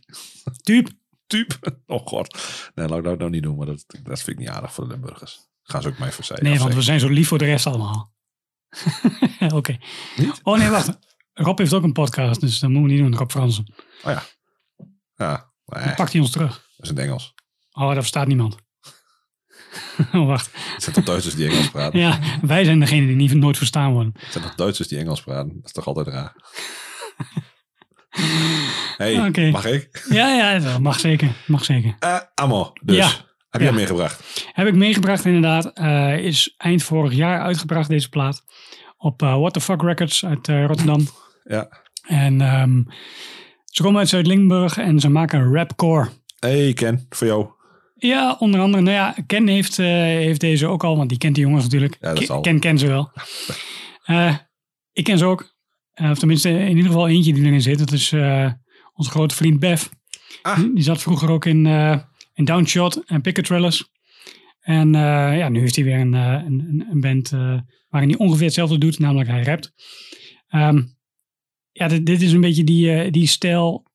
Tup. 0.62 0.90
type. 1.28 1.56
Oh 1.88 2.06
god. 2.06 2.38
Nee, 2.76 2.88
laat 2.88 2.98
ik 2.98 3.04
dat 3.04 3.18
nou 3.18 3.30
niet 3.30 3.44
doen, 3.44 3.56
maar 3.56 3.66
dat, 3.66 3.86
dat 4.04 4.22
vind 4.22 4.28
ik 4.28 4.38
niet 4.38 4.48
aardig 4.48 4.74
voor 4.74 4.88
de 4.88 4.92
Limburgers. 4.92 5.40
Gaan 5.64 5.82
ze 5.82 5.88
ook 5.88 5.98
mij 5.98 6.12
verzeilen. 6.12 6.50
Nee, 6.50 6.60
want 6.60 6.74
we 6.74 6.82
zijn 6.82 7.00
zo 7.00 7.10
lief 7.10 7.28
voor 7.28 7.38
de 7.38 7.46
rest 7.46 7.68
allemaal. 7.68 8.13
Oké. 9.54 9.78
Oh 10.44 10.58
nee, 10.58 10.70
wacht. 10.70 10.98
Rob 11.34 11.58
heeft 11.58 11.74
ook 11.74 11.84
een 11.84 11.92
podcast, 11.92 12.42
dus 12.42 12.60
dat 12.60 12.70
moeten 12.70 12.90
we 12.90 12.96
niet 12.96 13.04
doen, 13.12 13.18
Rob 13.20 13.32
Fransen. 13.32 13.74
Oh 14.04 14.12
ja. 14.12 14.24
Ja, 15.16 15.52
nee, 15.66 15.80
Dan 15.80 15.88
dat 15.88 15.96
pakt 15.96 16.12
hij 16.12 16.22
ons 16.22 16.32
terug. 16.32 16.68
is 16.78 16.90
in 16.90 16.96
het 16.96 17.06
Engels. 17.06 17.34
Oh, 17.72 17.86
daar 17.86 17.96
verstaat 17.96 18.28
niemand. 18.28 18.56
oh, 20.14 20.28
wacht. 20.28 20.50
Het 20.54 20.84
zijn 20.84 20.96
toch 20.96 21.06
Duitsers 21.06 21.36
die 21.36 21.50
Engels 21.50 21.70
praten? 21.70 22.00
Ja, 22.00 22.20
wij 22.42 22.64
zijn 22.64 22.80
degene 22.80 23.08
die 23.08 23.16
niet, 23.16 23.34
nooit 23.34 23.58
verstaan 23.58 23.94
worden. 23.94 24.14
Het 24.18 24.32
zijn 24.32 24.44
toch 24.44 24.56
Duitsers 24.56 24.88
die 24.88 24.98
Engels 24.98 25.22
praten? 25.22 25.56
Dat 25.56 25.66
is 25.66 25.72
toch 25.72 25.88
altijd 25.88 26.08
raar? 26.08 26.36
hey, 28.98 29.52
mag 29.52 29.66
ik? 29.66 30.06
Ja, 30.10 30.36
ja, 30.36 30.60
dat 30.60 30.80
mag 30.80 31.00
zeker. 31.00 31.36
Mag 31.48 31.66
zeker. 31.66 31.98
Ammo, 32.34 32.74
dus. 32.82 32.96
Ja. 32.96 33.12
Heb 33.54 33.62
jij 33.62 33.70
Ja. 33.72 33.76
meegebracht? 33.78 34.48
Heb 34.54 34.68
ik 34.68 34.76
meegebracht 34.76 35.26
inderdaad. 35.26 35.66
Eh, 35.74 36.18
is 36.18 36.54
eind 36.58 36.84
vorig 36.84 37.14
jaar 37.14 37.42
uitgebracht 37.42 37.90
deze 37.90 38.10
plaat. 38.10 38.44
Op 38.98 39.22
eh, 39.22 39.38
What 39.38 39.54
the 39.54 39.62
Fuck 39.62 39.82
Records 39.82 40.26
uit 40.26 40.48
eh, 40.48 40.66
Rotterdam. 40.66 41.08
Ja. 41.44 41.68
En 42.08 42.42
ehm, 42.42 42.82
ze 43.66 43.84
komen 43.84 44.00
uit 44.00 44.10
Zuid-Limburg 44.10 44.78
en 44.78 45.00
ze 45.00 45.10
maken 45.10 45.54
rapcore. 45.54 46.10
Hey 46.40 46.74
Ken, 46.74 47.06
voor 47.10 47.28
jou. 47.28 47.48
Ja, 47.96 48.36
onder 48.40 48.60
andere. 48.60 48.84
Nou 48.84 48.96
ja, 48.96 49.16
Ken 49.28 49.48
heeft, 49.48 49.78
heeft 49.78 50.40
deze 50.40 50.68
ook 50.68 50.84
al, 50.84 50.98
want 50.98 51.10
die 51.10 51.18
kent 51.18 51.36
die 51.36 51.44
jongens 51.44 51.64
natuurlijk. 51.64 51.98
Ja, 52.00 52.08
dat 52.08 52.18
Ken- 52.18 52.26
zal. 52.28 52.42
Ken 52.42 52.60
ken 52.60 52.78
ze 52.78 52.88
wel. 52.88 53.12
Ik 54.94 55.04
ken 55.04 55.18
ze 55.18 55.26
ook. 55.26 55.52
Of 55.96 56.18
tenminste, 56.20 56.50
in 56.50 56.68
ieder 56.70 56.86
geval 56.86 57.08
eentje 57.08 57.34
die 57.34 57.44
erin 57.46 57.62
zit. 57.62 57.78
Dat 57.80 57.92
is 57.92 58.14
onze 58.94 59.10
grote 59.10 59.36
vriend 59.36 59.60
Bev. 59.60 59.86
Ah. 60.42 60.56
Die, 60.56 60.74
die 60.74 60.84
zat 60.84 61.02
vroeger 61.02 61.30
ook 61.30 61.46
in, 61.46 61.66
in 62.34 62.46
Downshot 62.46 63.04
en 63.06 63.22
Picker. 63.22 63.88
En 64.60 64.96
eh, 64.96 65.38
ja, 65.38 65.50
nu 65.50 65.60
heeft 65.60 65.76
hij 65.76 65.84
weer 65.86 66.00
een, 66.00 66.14
eh, 66.14 66.42
een, 66.46 66.86
een- 66.90 67.00
band 67.00 67.32
eh, 67.32 67.60
waarin 67.90 68.10
hij 68.10 68.20
ongeveer 68.20 68.46
hetzelfde 68.46 68.78
doet, 68.78 69.00
namelijk 69.00 69.30
hij 69.30 69.44
rapt. 69.44 69.74
Ehm, 70.48 70.82
ja, 71.72 71.88
dit, 71.88 72.06
dit 72.06 72.22
is 72.22 72.32
een 72.32 72.42
beetje 72.42 72.64
die, 72.64 73.12
die 73.12 73.28
stijl 73.28 73.92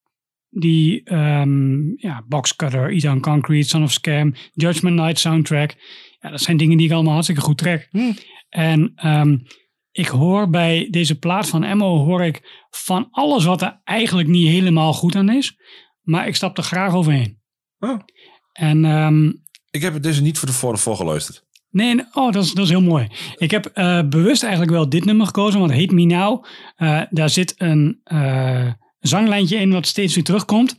die 0.51 1.03
ehm 1.05 1.97
ja, 1.97 2.25
Boxcutter, 2.29 2.93
Eat 2.93 3.05
on 3.15 3.21
Concrete, 3.21 3.69
Son 3.69 3.83
of 3.83 3.93
Scam, 3.93 4.35
Judgment 4.53 4.97
Night 4.97 5.19
soundtrack. 5.19 5.75
Ja, 6.21 6.31
dat 6.31 6.41
zijn 6.41 6.57
dingen 6.57 6.77
die 6.77 6.87
ik 6.87 6.93
allemaal 6.93 7.13
hartstikke 7.13 7.41
goed 7.43 7.59
trek. 7.59 7.89
En 8.49 8.93
ehm, 8.95 9.39
ik 9.91 10.07
hoor 10.07 10.51
bij 10.51 10.89
deze 10.91 11.19
plaat 11.19 11.49
van 11.49 11.65
Emmo 11.65 11.97
hoor 12.05 12.25
ik 12.25 12.67
van 12.71 13.09
alles 13.11 13.45
wat 13.45 13.63
er 13.63 13.81
eigenlijk 13.85 14.29
niet 14.29 14.49
helemaal 14.49 14.93
goed 14.93 15.15
aan 15.17 15.31
is. 15.31 15.57
Maar 16.01 16.27
ik 16.27 16.35
stap 16.37 16.57
er 16.57 16.63
graag 16.63 16.95
overheen. 16.95 17.41
Oh. 17.79 17.99
En 18.59 18.85
ehm, 18.85 19.33
Ik 19.71 19.83
heb 19.83 19.93
het 19.95 20.03
deze 20.03 20.23
niet 20.23 20.39
voor 20.39 20.49
de 20.49 20.55
voor, 20.55 20.79
voor 20.79 20.97
geluisterd. 20.97 21.47
Nee, 21.71 21.95
nee, 21.95 22.05
oh, 22.13 22.33
dat 22.33 22.45
is, 22.45 22.53
dat 22.53 22.65
is 22.65 22.71
heel 22.71 22.83
mooi. 22.83 23.07
Ik 23.37 23.51
heb 23.51 23.67
eh, 23.67 24.09
bewust 24.09 24.43
eigenlijk 24.43 24.73
wel 24.73 24.89
dit 24.89 25.05
nummer 25.05 25.27
gekozen, 25.27 25.61
want 25.61 25.73
Hate 25.73 25.95
Me 25.95 26.05
Now, 26.05 26.45
eh, 26.77 27.03
daar 27.11 27.31
zit 27.31 27.55
een 27.59 28.01
eh, 28.05 28.73
zanglijntje 28.99 29.57
in 29.57 29.71
wat 29.71 29.87
steeds 29.87 30.15
weer 30.15 30.25
terugkomt. 30.25 30.77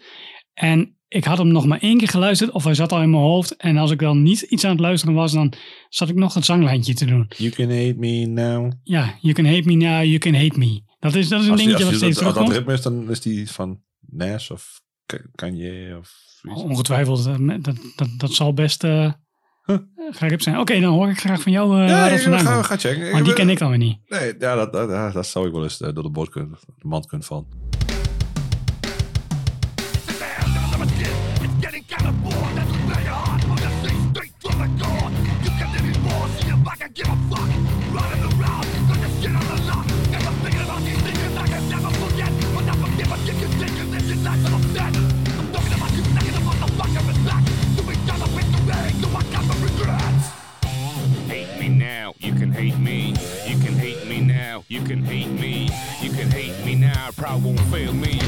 En 0.53 0.95
ik 1.07 1.23
had 1.23 1.37
hem 1.37 1.47
nog 1.47 1.65
maar 1.65 1.79
één 1.79 1.97
keer 1.97 2.07
geluisterd, 2.07 2.51
of 2.51 2.63
hij 2.63 2.73
zat 2.73 2.91
al 2.91 3.01
in 3.01 3.09
mijn 3.09 3.21
hoofd. 3.23 3.55
En 3.55 3.77
als 3.77 3.91
ik 3.91 3.99
dan 3.99 4.23
niet 4.23 4.41
iets 4.41 4.63
aan 4.63 4.71
het 4.71 4.79
luisteren 4.79 5.15
was, 5.15 5.31
dan 5.31 5.53
zat 5.89 6.09
ik 6.09 6.15
nog 6.15 6.33
het 6.33 6.45
zanglijntje 6.45 6.93
te 6.93 7.05
doen. 7.05 7.31
You 7.37 7.49
can 7.51 7.69
hate 7.69 7.95
me 7.97 8.25
now. 8.25 8.71
Ja, 8.83 9.17
you 9.21 9.33
can 9.33 9.45
hate 9.45 9.63
me 9.65 9.73
now, 9.73 10.03
you 10.03 10.17
can 10.17 10.35
hate 10.35 10.57
me. 10.59 10.81
Dat 10.99 11.15
is, 11.15 11.27
dat 11.27 11.39
is 11.41 11.45
een 11.45 11.51
Als, 11.51 11.61
die, 11.61 11.69
dingetje 11.69 11.73
als, 11.73 11.83
wat 11.83 12.03
steeds 12.03 12.17
dat, 12.17 12.25
als 12.25 12.35
dat 12.35 12.45
terugkomt. 12.45 12.57
ritme 12.57 12.73
is, 12.73 12.81
dan 12.81 13.11
is 13.11 13.21
die 13.21 13.51
van 13.51 13.81
Nas 13.99 14.51
of 14.51 14.81
Kanye 15.35 15.95
of. 15.99 16.27
Ongetwijfeld, 16.43 17.25
eh, 17.25 17.35
dat, 17.61 17.75
dat, 17.95 18.07
dat 18.17 18.31
zal 18.31 18.53
best 18.53 18.83
eh 18.83 19.11
gerip 20.09 20.41
zijn. 20.41 20.59
Oké, 20.59 20.79
dan 20.79 20.93
hoor 20.93 21.09
ik 21.09 21.19
graag 21.19 21.41
van 21.41 21.51
jou 21.51 21.81
eh 21.81 21.87
Ja, 21.87 21.93
waar 21.93 22.09
dat 22.09 22.17
ik, 22.17 22.23
vandaan 22.23 22.45
ga, 22.45 22.53
komt. 22.53 22.65
ga 22.65 22.77
checken. 22.77 23.11
Want 23.11 23.25
die 23.25 23.33
ken 23.33 23.49
ik 23.49 23.59
dan 23.59 23.69
weer 23.69 23.77
niet. 23.77 23.99
Nee, 24.07 24.33
ja, 24.39 24.55
dat, 24.55 24.73
dat, 24.73 24.89
ja, 24.89 25.11
dat 25.11 25.27
zou 25.27 25.47
ik 25.47 25.53
wel 25.53 25.63
eens 25.63 25.81
eh, 25.81 25.93
door 25.93 26.13
de, 26.13 26.29
kunnen, 26.29 26.57
de 26.77 26.87
mand 26.87 27.05
kunnen 27.05 27.27
vallen. 27.27 27.47
Me 57.29 57.35
now, 57.35 57.37
pride 57.37 57.43
won't 57.45 57.59
fail 57.71 57.93
me. 57.93 58.18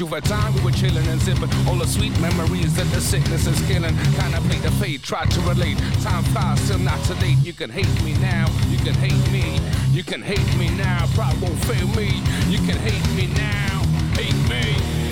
You 0.00 0.06
a 0.14 0.20
time 0.22 0.54
we 0.54 0.62
were 0.62 0.70
chilling 0.70 1.06
and 1.08 1.20
zipping. 1.20 1.50
All 1.68 1.74
the 1.74 1.86
sweet 1.86 2.18
memories 2.20 2.74
that 2.76 2.86
the 2.86 3.02
sickness 3.02 3.46
is 3.46 3.60
killing. 3.66 3.94
Kind 4.16 4.34
of 4.34 4.42
play 4.44 4.56
the 4.56 4.70
fate, 4.80 5.02
try 5.02 5.26
to 5.26 5.40
relate. 5.42 5.76
Time 6.00 6.24
flies, 6.32 6.58
still 6.62 6.78
not 6.78 6.98
too 7.04 7.12
late. 7.16 7.36
You 7.44 7.52
can 7.52 7.68
hate 7.68 8.02
me 8.02 8.14
now. 8.14 8.48
You 8.70 8.78
can 8.78 8.94
hate 8.94 9.30
me. 9.30 9.60
You 9.92 10.02
can 10.02 10.22
hate 10.22 10.56
me 10.56 10.70
now. 10.74 11.06
Pride 11.08 11.38
won't 11.42 11.62
fail 11.66 11.86
me. 11.88 12.22
You 12.48 12.56
can 12.66 12.78
hate 12.78 13.06
me 13.14 13.26
now. 13.34 13.82
Hate 14.16 14.32
me. 14.48 15.10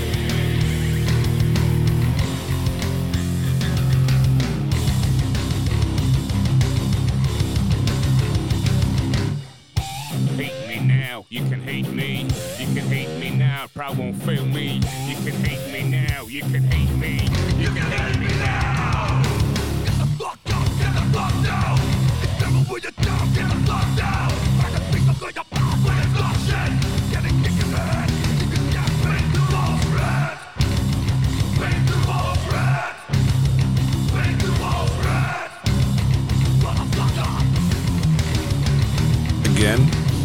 Hate 10.38 10.68
me 10.68 10.86
now, 10.86 11.26
you 11.28 11.40
can 11.40 11.60
hate 11.60 11.90
me. 11.90 12.22
You 12.58 12.66
can 12.74 12.86
hate 12.86 13.20
me 13.20 13.30
now, 13.30 13.66
pride 13.74 13.98
won't 13.98 14.22
fail 14.22 14.46
me. 14.46 14.57
You 15.28 15.34
can 15.34 15.44
hate 15.44 15.72
me 15.74 15.82
now, 16.06 16.22
you 16.26 16.40
can 16.40 16.64
hate 16.72 16.94
me. 16.96 17.12
You 17.62 17.68
can 17.76 17.84
hate 17.92 18.18
me 18.18 18.28
now. 18.38 19.20
Get 19.84 19.94
the 20.00 20.06
fuck 20.16 20.40
up, 20.56 20.68
get 20.80 20.92
the 20.96 21.04
fuck 21.12 21.34
down. 21.44 21.76
It's 22.24 22.36
never 22.40 22.60
when 22.68 22.80
you're 22.84 22.96
down, 23.04 23.26
get 23.36 23.46
the 23.52 23.58
fuck 23.68 23.88
down. 24.02 24.30
I 24.64 24.68
can 24.72 24.82
think 24.92 25.04
of 25.12 25.20
like 25.20 25.36
a 25.36 25.44
bomb 25.52 25.84
when 25.84 25.96
it's 26.04 26.14
lost 26.18 26.40
shit. 26.48 26.72
Get 27.12 27.24
it, 27.28 27.34
kick 27.44 27.56
in 27.62 27.68
the 27.76 27.82
head. 27.90 28.08
You 28.40 28.46
can 28.52 28.64
get 28.76 28.88
paid 29.04 29.28
to 29.36 29.42
walls 29.52 29.84
red. 29.98 30.36
Paid 31.60 31.82
to 31.90 31.96
walls 32.08 32.42
red. 32.54 32.92
Paid 34.14 34.36
to 34.44 34.50
walls 34.62 34.94
red. 35.04 35.50
Motherfucker. 36.64 37.32
Again. 39.52 39.80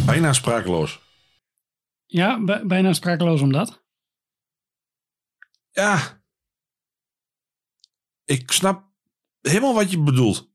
Bijna 0.06 0.32
sprakeloos. 0.32 1.00
Ja, 2.06 2.44
bij- 2.44 2.66
bijna 2.66 2.92
sprakeloos 2.92 3.40
om 3.40 3.52
dat. 3.52 3.82
Ja. 5.74 6.22
Ik 8.24 8.50
snap 8.50 8.84
helemaal 9.40 9.74
wat 9.74 9.90
je 9.90 10.02
bedoelt. 10.02 10.50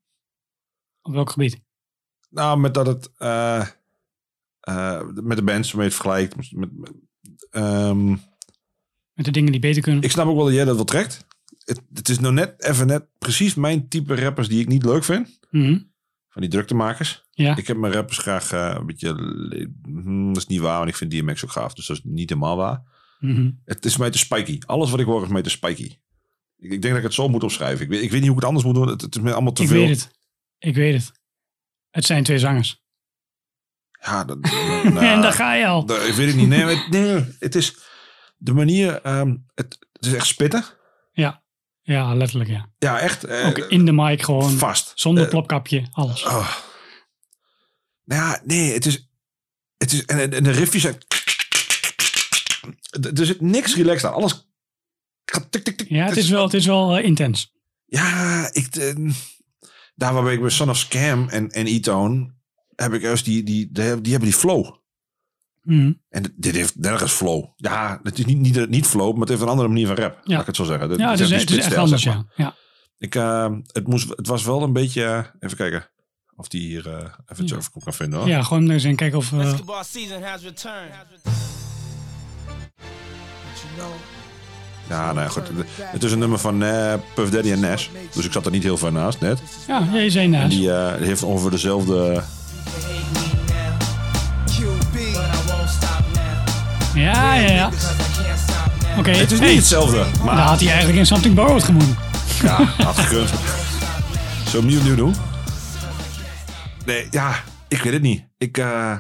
Op 1.02 1.14
welk 1.14 1.30
gebied? 1.30 1.62
Nou, 2.30 2.60
met 2.60 2.74
dat 2.74 2.88
het... 2.88 3.12
eh, 3.18 3.68
eh, 4.60 5.02
met 5.14 5.38
de 5.38 5.44
bands 5.44 5.68
waarmee 5.72 5.88
het 5.90 5.96
vergelijkt. 6.00 6.36
Met, 6.36 6.52
met- 6.72 6.92
ehm, 7.50 8.10
Met 9.14 9.26
de 9.26 9.32
dingen 9.32 9.52
die 9.52 9.62
beter 9.62 9.82
kunnen. 9.82 10.02
ik 10.04 10.12
snap 10.12 10.28
ook 10.28 10.36
wel 10.36 10.46
dat 10.46 10.54
jij 10.54 10.66
dat 10.66 10.76
wel 10.76 10.86
trekt. 10.86 11.26
Het, 11.64 11.82
het 11.94 12.10
is 12.10 12.20
nou 12.20 12.34
net 12.34 12.64
even 12.64 12.88
net 12.88 13.18
precies 13.18 13.56
mijn 13.56 13.88
type 13.88 14.16
rappers 14.16 14.48
die 14.48 14.60
ik 14.62 14.68
niet 14.68 14.84
leuk 14.84 15.04
vind. 15.04 15.40
Mhm. 15.52 15.80
Van 16.30 16.42
die 16.42 16.50
druktemakers. 16.52 17.24
Ja. 17.32 17.56
Ik 17.58 17.68
heb 17.68 17.78
mijn 17.78 17.94
rappers 17.94 18.18
graag 18.18 18.52
eh, 18.52 18.76
een 18.80 18.86
beetje... 18.86 19.14
hm, 19.84 20.28
dat 20.28 20.38
is 20.38 20.48
niet 20.48 20.60
waar, 20.60 20.78
want 20.78 20.90
ik 20.90 20.96
vind 20.96 21.12
DMX 21.12 21.44
ook 21.44 21.52
gaaf. 21.52 21.74
Dus 21.74 21.86
dat 21.88 21.98
is 21.98 22.04
niet 22.04 22.30
helemaal 22.30 22.58
waar. 22.58 22.84
Mhm. 23.20 23.52
Het 23.66 23.86
is 23.86 23.98
mij 23.98 24.10
te 24.10 24.18
spiky. 24.18 24.58
Alles 24.66 24.90
wat 24.92 25.00
ik 25.00 25.06
hoor 25.06 25.24
is 25.24 25.30
mij 25.30 25.42
te 25.42 25.50
spiky. 25.50 25.84
Ik, 26.58 26.72
ik 26.72 26.82
denk 26.82 26.84
dat 26.84 26.98
ik 26.98 27.04
het 27.04 27.14
zo 27.14 27.30
moet 27.30 27.44
opschrijven. 27.44 27.84
Ik 27.86 27.90
weet, 27.92 28.02
ik 28.02 28.12
weet 28.12 28.20
niet 28.22 28.30
hoe 28.30 28.38
ik 28.38 28.44
het 28.44 28.46
anders 28.46 28.66
moet 28.66 28.76
doen. 28.76 28.88
Het, 28.88 29.02
het 29.02 29.16
is 29.16 29.22
me 29.22 29.34
allemaal 29.34 29.52
te 29.54 29.62
Ik 29.64 29.68
veel. 29.68 29.80
weet 29.88 29.90
het. 30.02 30.12
Ik 30.58 30.76
weet 30.76 30.94
het. 30.94 31.12
Het 31.90 32.06
zijn 32.06 32.24
twee 32.24 32.40
zangers. 32.40 32.84
Ja, 34.02 34.24
dat, 34.24 34.38
en 34.84 34.94
nou, 34.94 35.22
daar 35.22 35.34
ga 35.34 35.54
je 35.54 35.66
al. 35.68 35.86
dat- 35.86 36.08
ik 36.08 36.14
weet 36.14 36.28
het 36.28 36.36
niet. 36.36 36.48
Nee, 36.48 36.64
het, 36.64 36.90
nee, 36.90 37.36
het 37.40 37.56
is 37.56 37.78
de 38.38 38.54
manier. 38.54 39.02
ehm, 39.02 39.36
het, 39.56 39.78
het 39.94 40.06
is 40.06 40.14
echt 40.14 40.28
spitten. 40.28 40.64
Ja. 41.12 41.44
Ja, 41.82 42.16
letterlijk 42.16 42.50
ja. 42.50 42.70
Ja, 42.78 43.00
echt. 43.00 43.24
eh, 43.24 43.48
Ook 43.48 43.58
in 43.58 43.86
de 43.86 43.92
mic 43.92 44.22
gewoon. 44.24 44.50
vast. 44.52 44.92
Zonder 44.96 45.24
Eh, 45.24 45.30
plopkapje. 45.30 45.88
Alles. 45.92 46.24
oh. 46.24 46.56
Nou 48.06 48.22
ja, 48.22 48.42
nee, 48.44 48.74
het 48.74 48.86
is. 48.86 49.08
Het 49.78 49.92
is 49.94 50.06
en, 50.06 50.34
en 50.34 50.44
de 50.44 50.52
riffjes 50.52 50.82
zijn. 50.82 50.98
Er 52.90 53.26
zit 53.26 53.42
niks 53.42 53.76
relaxed 53.76 54.06
aan. 54.06 54.14
Alles. 54.14 54.50
gaat 55.26 55.52
tik, 55.52 55.64
tik, 55.64 55.78
tik. 55.78 55.90
Ja, 55.90 56.06
het 56.06 56.18
is 56.18 56.30
wel, 56.30 56.44
het 56.44 56.54
is 56.54 56.66
wel 56.66 56.98
eh, 56.98 57.06
intens. 57.06 57.54
Ja, 57.86 58.50
ik, 58.52 58.76
eh, 58.76 58.94
daar 59.96 60.14
waarbij 60.14 60.34
ik 60.34 60.42
bij 60.42 60.50
Son 60.50 60.70
of 60.70 60.78
Scam 60.78 61.30
en, 61.30 61.50
en 61.50 61.68
E-Tone... 61.68 62.34
heb 62.76 62.94
ik 62.94 63.02
juist 63.02 63.26
die, 63.26 63.44
die, 63.44 63.72
die, 63.72 64.02
die 64.02 64.12
hebben 64.12 64.30
die 64.30 64.34
flow. 64.34 64.78
Mhm. 65.62 65.94
En 66.10 66.34
dit 66.36 66.56
heeft 66.56 66.76
nergens 66.76 67.12
flow. 67.12 67.46
Ja, 67.56 68.00
het 68.04 68.20
is 68.20 68.26
niet, 68.26 68.38
niet, 68.38 68.70
niet 68.70 68.88
flow, 68.88 69.12
maar 69.12 69.20
het 69.20 69.30
heeft 69.30 69.42
een 69.42 69.48
andere 69.48 69.68
manier 69.68 69.88
van 69.88 69.96
rap. 69.96 70.20
Laat 70.24 70.40
ik 70.42 70.48
het 70.48 70.56
zo 70.56 70.64
zeggen. 70.64 70.98
Ja, 70.98 71.12
het 71.12 71.20
is, 71.20 71.30
het 71.30 71.50
is 71.50 71.58
echt 71.58 71.76
anders, 71.76 72.02
zeg 72.02 72.14
maar. 72.14 72.26
ja. 72.36 72.44
ja. 72.44 72.56
Ik, 72.98 73.16
eh, 73.16 73.54
het, 73.68 73.88
moest, 73.88 74.10
het 74.10 74.28
was 74.28 74.44
wel 74.44 74.64
een 74.64 74.74
beetje... 74.74 75.32
even 75.40 75.58
kijken 75.58 75.90
of 76.36 76.48
die 76.48 76.62
hier 76.62 76.88
eh, 76.88 77.14
even 77.28 77.46
Ja. 77.48 77.58
kan 77.84 77.94
vinden. 77.94 78.20
Hoor. 78.20 78.28
Ja, 78.28 78.44
gewoon 78.44 78.70
eens 78.70 78.84
in 78.84 78.96
kijken 78.96 79.18
of... 79.18 79.32
Ja, 84.90 85.06
nou 85.14 85.20
ja, 85.20 85.28
goed. 85.28 85.48
Het 85.82 86.04
is 86.04 86.12
een 86.12 86.20
nummer 86.20 86.40
van 86.40 86.64
eh, 86.64 86.94
Puff 87.14 87.32
Daddy 87.32 87.52
en 87.52 87.60
Nash. 87.60 87.88
Dus 88.16 88.26
ik 88.26 88.32
zat 88.32 88.46
er 88.46 88.52
niet 88.52 88.64
heel 88.64 88.78
ver 88.78 88.92
naast 88.92 89.20
net. 89.20 89.40
ja, 89.68 89.88
je 89.94 90.10
zei 90.10 90.26
En 90.26 90.32
naast. 90.32 90.50
die 90.50 90.72
eh, 90.74 91.02
heeft 91.08 91.24
ongeveer 91.24 91.52
dezelfde... 91.52 92.22
Ja, 96.96 97.34
ja, 97.36 97.52
ja. 97.52 97.70
Oké, 98.98 99.10
Het 99.12 99.32
is 99.32 99.40
hey, 99.40 99.48
niet 99.48 99.58
hetzelfde, 99.58 99.98
Dan 99.98 100.26
maar 100.26 100.38
had 100.38 100.60
hij 100.60 100.68
eigenlijk 100.70 101.00
in 101.00 101.06
Something 101.06 101.36
Borrowed 101.36 101.64
gemoeten. 101.64 101.98
ja, 102.44 102.64
had 102.64 102.98
gekund. 102.98 103.30
Zo 104.50 104.58
opnieuw 104.58 104.78
opnieuw 104.78 104.96
doen. 104.96 105.16
Nee, 106.86 107.08
ja, 107.12 107.36
ik 107.68 107.82
weet 107.82 107.94
het 107.94 108.02
niet. 108.02 108.24
Ik, 108.38 108.58
eh, 108.58 108.96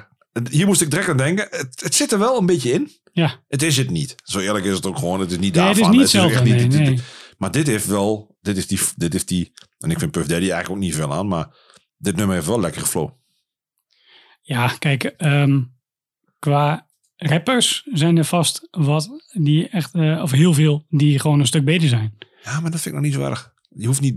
hier 0.49 0.65
moest 0.65 0.81
ik 0.81 0.89
direct 0.89 1.09
aan 1.09 1.17
denken. 1.17 1.47
Het, 1.49 1.81
het 1.83 1.95
zit 1.95 2.11
er 2.11 2.19
wel 2.19 2.37
een 2.39 2.45
beetje 2.45 2.71
in. 2.71 2.91
Ja, 3.19 3.43
Het 3.47 3.61
is 3.63 3.77
het 3.77 3.89
niet. 3.89 4.15
Zo 4.23 4.39
eerlijk 4.39 4.65
is 4.65 4.75
het 4.75 4.85
ook 4.85 4.97
gewoon. 4.97 5.19
Het 5.19 5.31
is 5.31 5.37
niet 5.37 5.53
nee, 5.55 5.63
het 5.63 5.75
daarvan. 5.75 5.83
is 5.83 5.89
niet 5.91 6.01
hetzelfde. 6.01 6.49
Nee, 6.49 6.57
dit- 6.57 6.71
dit- 6.71 6.81
nee. 6.81 6.99
Maar 7.37 7.51
dit 7.51 7.67
heeft 7.67 7.85
wel... 7.85 8.37
Dit 8.41 8.57
is, 8.57 8.67
die, 8.67 8.79
dit 8.95 9.15
is 9.15 9.25
die... 9.25 9.51
En 9.77 9.91
ik 9.91 9.99
vind 9.99 10.11
Puff 10.11 10.27
Daddy 10.27 10.43
eigenlijk 10.49 10.69
ook 10.69 10.85
niet 10.87 10.95
veel 10.95 11.13
aan. 11.13 11.27
Maar 11.27 11.55
dit 11.97 12.15
nummer 12.15 12.35
heeft 12.35 12.47
wel 12.47 12.59
lekkere 12.59 12.85
flow. 12.85 13.09
Ja, 14.41 14.67
kijk, 14.79 15.03
ehm, 15.03 15.61
qua 16.39 16.87
rappers 17.15 17.83
zijn 17.93 18.17
er 18.17 18.25
vast 18.25 18.67
wat 18.71 19.09
die 19.33 19.67
echt, 19.69 19.93
eh, 19.93 20.19
of 20.21 20.31
heel 20.31 20.53
veel, 20.53 20.85
die 20.89 21.19
gewoon 21.19 21.39
een 21.39 21.47
stuk 21.47 21.65
beter 21.65 21.87
zijn. 21.89 22.17
Ja, 22.43 22.59
maar 22.59 22.71
dat 22.71 22.81
vind 22.81 22.85
ik 22.95 23.01
nog 23.01 23.01
niet 23.11 23.13
zo 23.13 23.25
erg. 23.29 23.53
Je 23.69 23.85
hoeft 23.87 24.01
niet... 24.01 24.15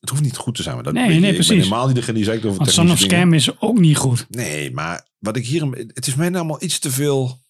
Het 0.00 0.10
hoeft 0.10 0.22
niet 0.22 0.36
goed 0.36 0.54
te 0.54 0.62
zijn. 0.62 0.74
Maar 0.74 0.84
dat 0.84 0.92
Nee, 0.92 1.02
je, 1.02 1.08
nee, 1.08 1.16
Ik 1.18 1.22
ben 1.24 1.34
precies. 1.34 1.56
helemaal 1.64 1.86
niet 1.86 1.96
degene 1.96 2.14
die 2.16 2.24
zegt 2.24 2.44
over 2.44 2.56
Want 2.58 2.70
Son 2.70 2.90
of. 2.90 2.98
Scam 2.98 3.32
is 3.32 3.60
ook 3.60 3.78
niet 3.78 3.96
goed. 3.96 4.26
Nee, 4.30 4.70
maar 4.70 5.08
wat 5.18 5.36
ik 5.36 5.46
hier... 5.46 5.62
Het 5.70 6.06
is 6.06 6.14
mij 6.14 6.26
nou 6.28 6.38
allemaal 6.38 6.62
iets 6.62 6.78
te 6.78 6.90
veel... 6.90 7.40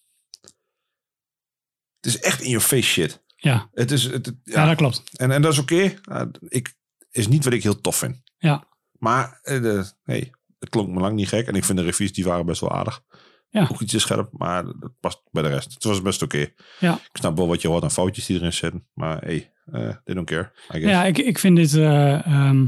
Het 2.03 2.13
is 2.15 2.19
echt 2.19 2.41
in 2.41 2.49
your 2.49 2.65
face 2.65 2.87
shit. 2.89 3.23
Ja, 3.35 3.69
Het 3.73 3.91
is... 3.91 4.03
Het, 4.03 4.25
het- 4.25 4.35
ja. 4.43 4.61
ja. 4.61 4.65
dat 4.67 4.75
klopt. 4.75 5.03
En, 5.13 5.31
en 5.31 5.41
dat 5.41 5.51
is 5.53 5.59
oké. 5.59 5.93
Uh, 6.11 6.21
ik 6.47 6.73
is 7.11 7.27
niet 7.27 7.43
wat 7.43 7.53
ik 7.53 7.63
heel 7.63 7.81
tof 7.81 7.95
vind. 7.95 8.21
Ja. 8.37 8.67
Maar 8.91 9.39
de, 9.43 9.91
hey, 10.03 10.31
het 10.59 10.69
klonk 10.69 10.89
me 10.89 10.99
lang 10.99 11.15
niet 11.15 11.27
gek. 11.27 11.47
En 11.47 11.55
ik 11.55 11.63
vind 11.65 11.77
de 11.77 11.83
reviews 11.83 12.13
die 12.13 12.23
waren 12.23 12.45
best 12.45 12.61
wel 12.61 12.71
aardig. 12.71 13.01
Ja. 13.49 13.67
Ook 13.71 13.81
iets 13.81 13.91
te 13.91 13.99
scherp, 13.99 14.29
maar 14.31 14.63
dat 14.65 14.91
past 14.99 15.21
bij 15.31 15.43
de 15.43 15.49
rest. 15.49 15.73
Het 15.73 15.83
was 15.83 16.01
best 16.01 16.21
oké. 16.21 16.47
Ja. 16.79 16.93
Ik 16.93 17.09
snap 17.17 17.37
wel 17.37 17.47
wat 17.47 17.61
je 17.61 17.67
hoort 17.67 17.83
aan 17.83 17.91
foutjes 17.91 18.25
die 18.25 18.37
erin 18.37 18.53
zitten. 18.53 18.87
Maar 18.93 19.21
hey, 19.21 19.51
eh 19.71 19.95
they 20.03 20.15
don't 20.15 20.27
care. 20.27 20.51
I 20.69 20.79
guess. 20.79 20.85
Ja, 20.85 21.03
ik, 21.05 21.17
ik 21.17 21.39
vind 21.39 21.55
dit, 21.55 21.73
eh, 21.73 22.25
ehm, 22.25 22.59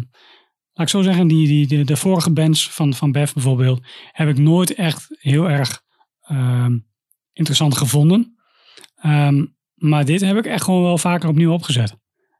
laat 0.74 0.86
ik 0.86 0.90
zo 0.90 1.02
zeggen, 1.02 1.28
die, 1.28 1.48
die, 1.48 1.68
de, 1.68 1.84
de 1.84 1.98
vorige 1.98 2.32
bands 2.32 2.70
van, 2.72 2.94
van 2.94 3.12
Bev 3.12 3.34
bijvoorbeeld, 3.34 3.82
heb 4.12 4.28
ik 4.30 4.38
nooit 4.38 4.74
echt 4.74 5.08
heel 5.10 5.50
erg 5.50 5.82
ehm, 6.22 6.78
interessant 7.34 7.78
gevonden. 7.78 8.35
Ehm, 9.06 9.46
maar 9.76 10.06
dit 10.06 10.22
heb 10.22 10.38
ik 10.38 10.46
echt 10.46 10.64
gewoon 10.64 10.82
wel 10.84 10.98
vaker 10.98 11.30
opnieuw 11.30 11.52
opgezet. 11.52 11.96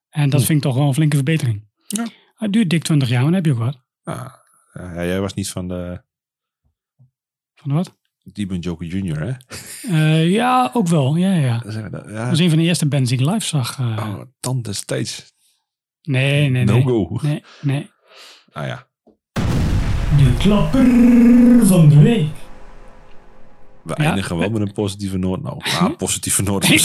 En 0.10 0.30
dat 0.30 0.40
Hm. 0.40 0.46
vind 0.46 0.58
ik 0.58 0.64
toch 0.66 0.76
wel 0.76 0.88
een 0.88 0.94
flinke 0.94 1.16
verbetering. 1.16 1.68
Ja. 1.88 2.06
Het 2.36 2.54
duurt 2.54 2.70
dik 2.70 2.84
20 2.84 3.10
jaar, 3.10 3.22
maar 3.24 3.32
dan 3.32 3.44
heb 3.44 3.46
je 3.46 3.52
ook 3.52 3.58
wat. 3.74 3.82
Ah, 4.04 4.34
ja, 4.74 5.06
jij 5.06 5.20
was 5.20 5.34
niet 5.34 5.50
van 5.50 5.68
de 5.68 6.02
Van 7.56 7.74
wat? 7.74 7.98
Demon 8.24 8.60
Joker 8.60 8.88
Jr., 8.88 9.20
hè? 9.20 9.32
Eh, 9.90 10.32
ja, 10.32 10.70
ook 10.74 10.88
wel. 10.88 11.16
Ja, 11.16 11.34
ja. 11.34 11.58
Dat. 11.90 12.06
Ja. 12.10 12.30
Was 12.30 12.40
een 12.40 12.50
van 12.50 12.58
de 12.58 12.64
eerste 12.64 12.88
bands 12.88 13.10
die 13.10 13.20
ik 13.20 13.26
live 13.26 13.46
zag. 13.46 13.80
eh. 13.80 13.86
Oh, 13.98 14.22
dan 14.40 14.62
destijds. 14.62 15.34
nee, 16.02 16.50
nee, 16.50 16.64
nee. 16.64 16.84
No-go. 16.84 17.20
Nee, 17.28 17.44
nee. 17.62 17.90
Ah 18.52 18.68
ja. 18.68 18.88
De 20.18 20.36
klapper 20.40 20.86
van 21.68 21.90
de 21.90 22.02
week. 22.02 22.28
We 23.86 23.94
Ja. 23.98 24.04
eindigen 24.06 24.38
wel 24.38 24.50
met 24.50 24.62
een 24.62 24.72
positieve 24.74 25.18
noot. 25.18 25.42
Nou, 25.42 25.58
ah, 25.80 25.98
positieve 25.98 26.42
noot. 26.42 26.64
ik, 26.64 26.82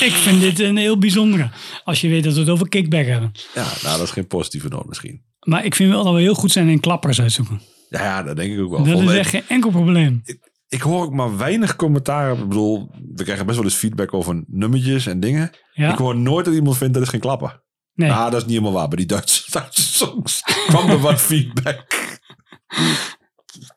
ik 0.00 0.12
vind 0.12 0.40
dit 0.40 0.58
een 0.60 0.76
heel 0.76 0.98
bijzondere. 0.98 1.50
Als 1.84 2.00
je 2.00 2.08
weet 2.08 2.24
dat 2.24 2.34
we 2.34 2.40
het 2.40 2.48
over 2.48 2.68
kickback 2.68 3.06
hebben. 3.06 3.32
ja, 3.54 3.66
nou, 3.82 3.96
dat 3.98 4.06
is 4.06 4.10
geen 4.10 4.26
positieve 4.26 4.68
noot 4.68 4.86
misschien. 4.86 5.22
Maar 5.40 5.64
ik 5.64 5.74
vind 5.74 5.90
wel 5.92 6.04
dat 6.04 6.14
we 6.14 6.20
heel 6.20 6.34
goed 6.34 6.52
zijn 6.52 6.68
in 6.68 6.80
klappers 6.80 7.20
uitzoeken. 7.20 7.60
Ja, 7.88 8.02
ja, 8.02 8.22
dat 8.22 8.36
denk 8.36 8.52
ik 8.52 8.60
ook 8.60 8.70
wel. 8.70 8.84
Dat 8.84 9.00
is 9.10 9.16
echt 9.18 9.30
geen 9.30 9.42
enkel 9.48 9.70
probleem. 9.70 10.22
ik 10.68 10.80
hoor 10.80 11.02
ook 11.04 11.12
maar 11.12 11.36
weinig 11.36 11.76
commentaar. 11.76 12.32
Ik 12.38 12.48
bedoel, 12.48 12.90
we 13.14 13.24
krijgen 13.24 13.46
best 13.46 13.58
wel 13.58 13.66
eens 13.66 13.76
feedback 13.76 14.14
over 14.14 14.44
nummertjes 14.46 15.06
en 15.06 15.20
dingen. 15.20 15.50
Ja? 15.72 15.92
Ik 15.92 15.98
hoor 15.98 16.16
nooit 16.16 16.44
dat 16.44 16.54
iemand 16.54 16.76
vindt 16.76 16.94
dat 16.94 17.02
is 17.02 17.08
geen 17.08 17.20
klappen. 17.20 17.62
nee. 17.94 18.12
Ah, 18.12 18.24
dat 18.24 18.34
is 18.34 18.42
niet 18.42 18.50
helemaal 18.50 18.72
waar. 18.72 18.88
Bij 18.88 18.96
die 18.96 19.06
Duitse, 19.06 19.42
Duitse 19.58 19.82
songs 19.82 20.42
kwam 20.66 20.90
er 20.90 20.98
wat 21.00 21.20
feedback. 21.20 21.84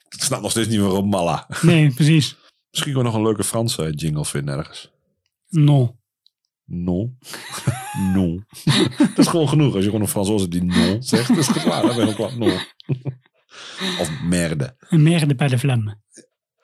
ik 0.10 0.24
snap 0.24 0.42
nog 0.42 0.52
steeds 0.52 0.68
niet 0.68 0.80
waarom 0.80 1.10
Malla. 1.10 1.48
nee, 1.62 1.92
precies. 1.92 2.36
Misschien 2.70 2.92
gewoon 2.92 3.06
nog 3.06 3.16
een 3.16 3.24
leuke 3.24 3.44
Franse 3.44 3.90
jingle 3.92 4.26
vinden 4.26 4.58
ergens. 4.58 4.92
No. 5.50 5.98
Non. 6.66 7.18
non. 8.14 8.46
dat 8.98 9.18
is 9.18 9.28
gewoon 9.28 9.50
genoeg. 9.50 9.74
Als 9.74 9.84
je 9.84 9.90
gewoon 9.90 10.02
een 10.02 10.12
Fransoos 10.12 10.50
die 10.50 10.64
non 10.64 11.04
zegt, 11.04 11.28
dat 11.28 11.38
is 11.38 11.52
klaar. 11.52 11.82
Dan 11.82 11.96
ben 11.96 12.08
je 12.08 12.16
klaar. 12.16 12.38
Non. 12.38 12.60
of 14.02 14.22
merde. 14.24 14.76
Een 14.80 15.04
merde 15.04 15.36
bij 15.36 15.48
de 15.48 15.60
vlam. 15.60 16.02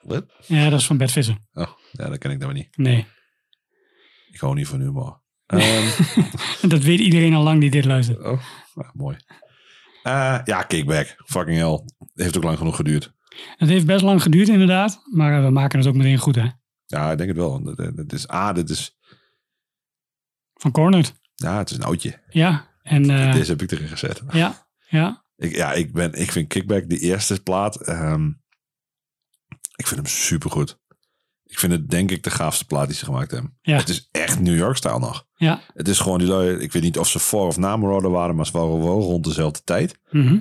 Wat? 0.00 0.26
Ja, 0.46 0.68
dat 0.70 0.80
is 0.80 0.86
van 0.86 0.96
Bert 0.96 1.12
Visser. 1.12 1.38
Oh, 1.52 1.68
ja, 1.92 2.08
dat 2.08 2.18
ken 2.18 2.30
ik 2.30 2.40
dan 2.40 2.52
weer 2.52 2.58
niet. 2.58 2.76
Nee. 2.76 3.06
Ik 4.30 4.40
hou 4.40 4.54
niet 4.54 4.68
van 4.68 4.80
humor. 4.80 5.20
Ehm, 5.46 5.86
Dat 6.68 6.82
weet 6.82 7.00
iedereen 7.00 7.34
al 7.34 7.42
lang 7.42 7.60
die 7.60 7.70
dit 7.70 7.84
luistert. 7.84 8.18
Oh, 8.18 8.42
nou, 8.74 8.90
mooi. 8.94 9.16
Eh, 10.02 10.40
ja, 10.44 10.62
kickback. 10.62 11.14
Fucking 11.24 11.58
hell. 11.58 11.80
Heeft 12.14 12.36
ook 12.36 12.42
lang 12.42 12.58
genoeg 12.58 12.76
geduurd. 12.76 13.14
Het 13.56 13.68
heeft 13.68 13.86
best 13.86 14.02
lang 14.04 14.22
geduurd 14.22 14.48
inderdaad. 14.48 15.02
Maar 15.12 15.38
eh, 15.38 15.44
we 15.44 15.50
maken 15.50 15.78
het 15.78 15.88
ook 15.88 15.94
meteen 15.94 16.18
goed 16.18 16.34
hè. 16.34 16.48
Ja, 16.86 17.10
ik 17.10 17.16
denk 17.18 17.28
het 17.30 17.38
wel. 17.38 17.64
Het- 17.64 17.96
Het 17.96 18.12
is 18.12 18.30
A, 18.30 18.52
dit 18.52 18.70
is, 18.70 18.96
Van 20.54 20.70
Cornered. 20.70 21.14
ja, 21.34 21.58
het 21.58 21.70
is 21.70 21.76
een 21.76 21.82
oudje. 21.82 22.22
Ja. 22.28 22.74
En 22.82 23.10
eh, 23.10 23.32
Deze 23.32 23.50
heb 23.50 23.62
ik 23.62 23.70
erin 23.70 23.88
gezet. 23.88 24.22
ja. 24.32 24.66
Ja. 24.88 25.24
Ik, 25.36 25.54
ja, 25.54 25.72
ik, 25.72 25.92
ben, 25.92 26.12
ik 26.12 26.32
vind 26.32 26.48
Kickback, 26.48 26.88
de 26.88 26.98
eerste 26.98 27.42
plaat, 27.42 27.80
ehm, 27.80 28.26
ik 29.76 29.86
vind 29.86 29.96
hem 30.00 30.06
supergoed. 30.06 30.78
Ik 31.44 31.58
vind 31.58 31.72
het 31.72 31.90
denk 31.90 32.10
ik 32.10 32.22
de 32.22 32.30
gaafste 32.30 32.64
plaat 32.64 32.86
die 32.86 32.96
ze 32.96 33.04
gemaakt 33.04 33.30
hebben. 33.30 33.58
Ja. 33.62 33.76
Het 33.76 33.88
is 33.88 34.08
echt 34.10 34.40
New 34.40 34.56
York-stijl 34.56 34.98
nog. 34.98 35.26
Ja. 35.34 35.60
Het 35.74 35.88
is 35.88 35.98
gewoon 35.98 36.18
die 36.18 36.28
lui, 36.28 36.56
ik 36.58 36.72
weet 36.72 36.82
niet 36.82 36.98
of 36.98 37.08
ze 37.08 37.18
voor 37.18 37.46
of 37.46 37.56
na 37.56 37.76
Marauder 37.76 38.10
waren, 38.10 38.36
maar 38.36 38.46
ze 38.46 38.52
waren 38.52 38.78
wel 38.82 39.00
rond 39.00 39.24
dezelfde 39.24 39.62
tijd. 39.64 39.98
Mhm. 40.10 40.38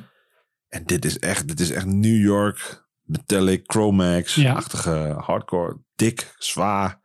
En 0.68 0.86
dit 0.86 1.06
is 1.06 1.20
echt, 1.20 1.48
dit 1.48 1.60
is 1.60 1.72
echt 1.72 1.86
New 1.86 2.22
York, 2.24 2.85
metallic, 3.06 3.58
Ja. 3.60 3.64
Chromax-achtige 3.68 5.16
hardcore, 5.18 5.78
dik, 5.96 6.34
zwaar. 6.38 7.04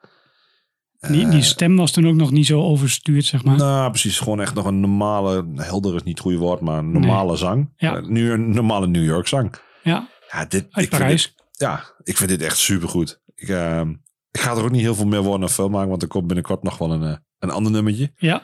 Die, 1.01 1.25
Eh, 1.25 1.31
die 1.31 1.43
stem 1.43 1.77
was 1.77 1.93
toen 1.93 2.07
ook 2.07 2.15
nog 2.15 2.31
niet 2.31 2.47
zo 2.47 2.61
overstuurd 2.63 3.25
zeg 3.25 3.45
maar. 3.45 3.57
Nou, 3.57 3.91
precies. 3.91 4.19
Gewoon 4.19 4.41
echt 4.41 4.55
nog 4.55 4.65
een 4.65 4.81
normale, 4.81 5.47
helder 5.55 5.95
is 5.95 6.03
niet 6.03 6.15
het 6.15 6.23
goede 6.23 6.39
woord, 6.39 6.61
maar 6.61 6.79
een 6.79 6.91
normale 6.93 7.37
zang. 7.37 7.73
Ja. 7.77 7.97
Eh, 7.97 8.03
nu 8.07 8.31
een 8.31 8.51
normale 8.51 8.87
New 8.87 9.05
York 9.05 9.27
zang. 9.27 9.55
Ja. 9.83 10.09
Ja, 10.33 10.45
dit, 10.45 10.53
Uit 10.71 10.85
ik 10.85 10.91
vind 10.91 10.91
Parijs. 10.91 11.23
dit- 11.37 11.45
ja, 11.51 11.85
ik 12.03 12.17
vind 12.17 12.29
dit 12.31 12.43
echt 12.43 12.57
supergoed. 12.59 13.21
Ik, 13.35 13.49
ehm, 13.49 13.91
ik 14.31 14.41
ga 14.41 14.51
er 14.57 14.63
ook 14.63 14.71
niet 14.71 14.81
heel 14.81 14.95
veel 14.95 15.07
meer 15.07 15.23
woorden 15.23 15.43
aan 15.43 15.55
film 15.55 15.71
maken, 15.71 15.89
want 15.89 16.03
er 16.03 16.09
komt 16.09 16.27
binnenkort 16.27 16.63
nog 16.63 16.79
wel 16.79 16.93
een, 16.93 17.03
eh, 17.03 17.17
een 17.39 17.51
ander 17.51 17.73
nummertje. 17.73 18.13
Ja. 18.17 18.43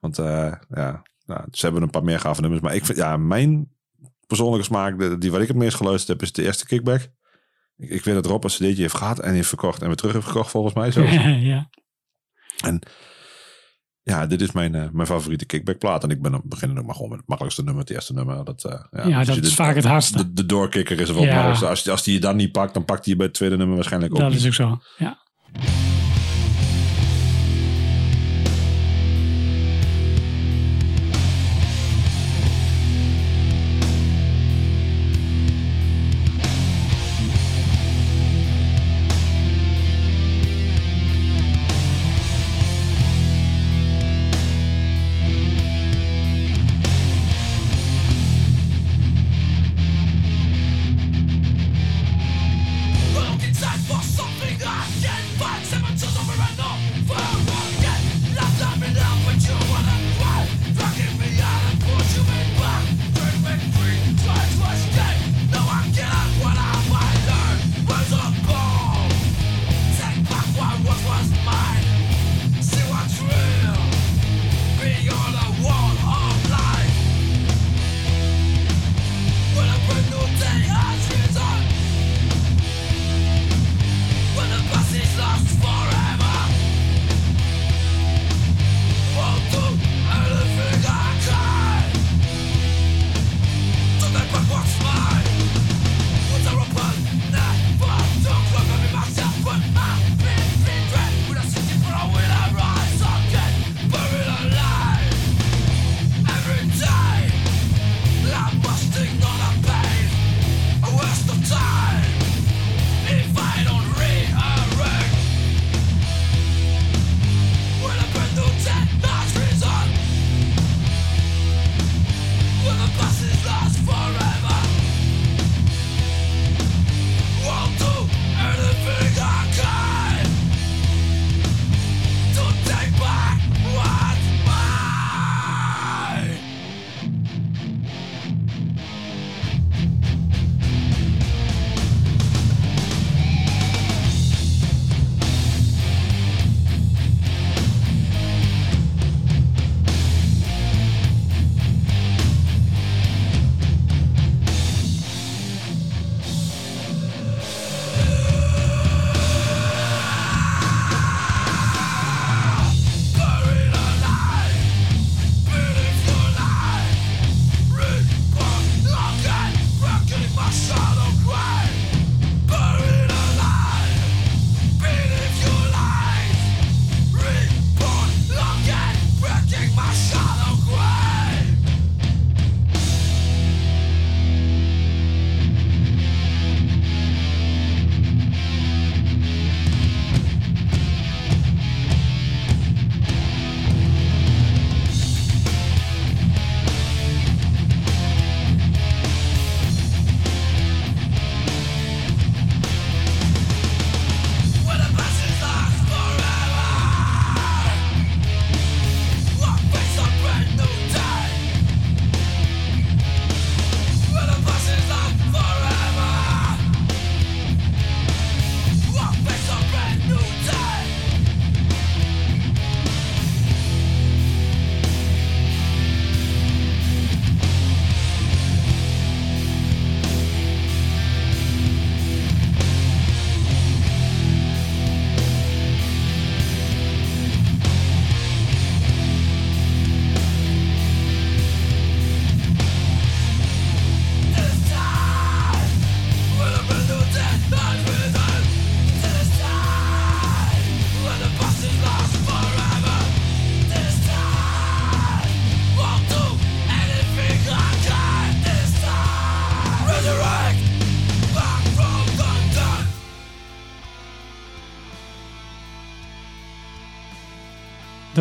Want 0.00 0.18
eh, 0.18 0.52
ja, 0.68 1.02
nou, 1.26 1.40
ze 1.50 1.64
hebben 1.64 1.82
een 1.82 1.90
paar 1.90 2.04
meer 2.04 2.20
gave 2.20 2.40
nummers. 2.40 2.62
Maar 2.62 2.74
ik 2.74 2.84
vind, 2.84 2.98
ja, 2.98 3.16
mijn 3.16 3.70
persoonlijke 4.36 4.66
smaak, 4.66 4.98
de, 4.98 5.18
die 5.18 5.30
wat 5.30 5.40
ik 5.40 5.48
het 5.48 5.56
meest 5.56 5.76
geluisterd 5.76 6.08
heb, 6.08 6.22
is 6.28 6.32
de 6.32 6.42
eerste 6.42 6.66
kickback. 6.66 7.00
Ik, 7.76 7.90
ik 7.90 8.04
weet 8.04 8.14
dat 8.14 8.26
Rob 8.26 8.44
een 8.44 8.50
cd'tje 8.50 8.74
heeft 8.82 8.96
gehad 8.96 9.18
en 9.18 9.34
heeft 9.34 9.48
verkocht 9.48 9.80
en 9.80 9.86
weer 9.86 9.96
terug 9.96 10.12
heeft 10.12 10.26
gekocht 10.26 10.50
volgens 10.50 10.74
mij. 10.74 10.90
Zo. 10.90 11.02
ja. 11.52 11.68
En 12.64 12.80
ja, 14.02 14.26
dit 14.26 14.40
is 14.40 14.52
mijn, 14.52 14.74
eh, 14.74 14.88
mijn 14.92 15.06
favoriete 15.06 15.44
kickbackplaat. 15.46 16.02
En 16.04 16.10
ik 16.10 16.22
ben 16.22 16.40
beginnen 16.44 16.78
ook 16.78 16.84
maar 16.84 16.94
gewoon 16.94 17.10
met 17.10 17.18
het 17.18 17.28
makkelijkste 17.28 17.64
nummer, 17.64 17.82
het 17.82 17.92
eerste 17.92 18.12
nummer. 18.12 18.44
Dat, 18.44 18.64
eh, 18.64 18.80
ja, 18.90 19.06
Ja, 19.06 19.24
dat 19.24 19.36
is 19.36 19.54
vaak 19.54 19.74
het 19.74 19.84
hardste. 19.84 20.16
De, 20.16 20.32
de 20.32 20.46
doorkicker 20.46 21.00
is 21.00 21.08
er 21.08 21.14
wel 21.14 21.22
het 21.24 21.32
Ja. 21.32 21.68
Als, 21.68 21.88
als 21.88 22.02
die 22.02 22.14
je 22.14 22.20
dan 22.20 22.36
niet 22.36 22.52
pakt, 22.52 22.74
dan 22.74 22.84
pakt 22.84 23.04
hij 23.04 23.12
je 23.12 23.16
bij 23.16 23.26
het 23.26 23.34
tweede 23.34 23.56
nummer 23.56 23.74
waarschijnlijk 23.76 24.12
ook 24.12 24.18
Dat 24.20 24.30
niet. 24.30 24.38
is 24.38 24.46
ook 24.46 24.52
zo. 24.52 24.78
Ja. 24.96 25.18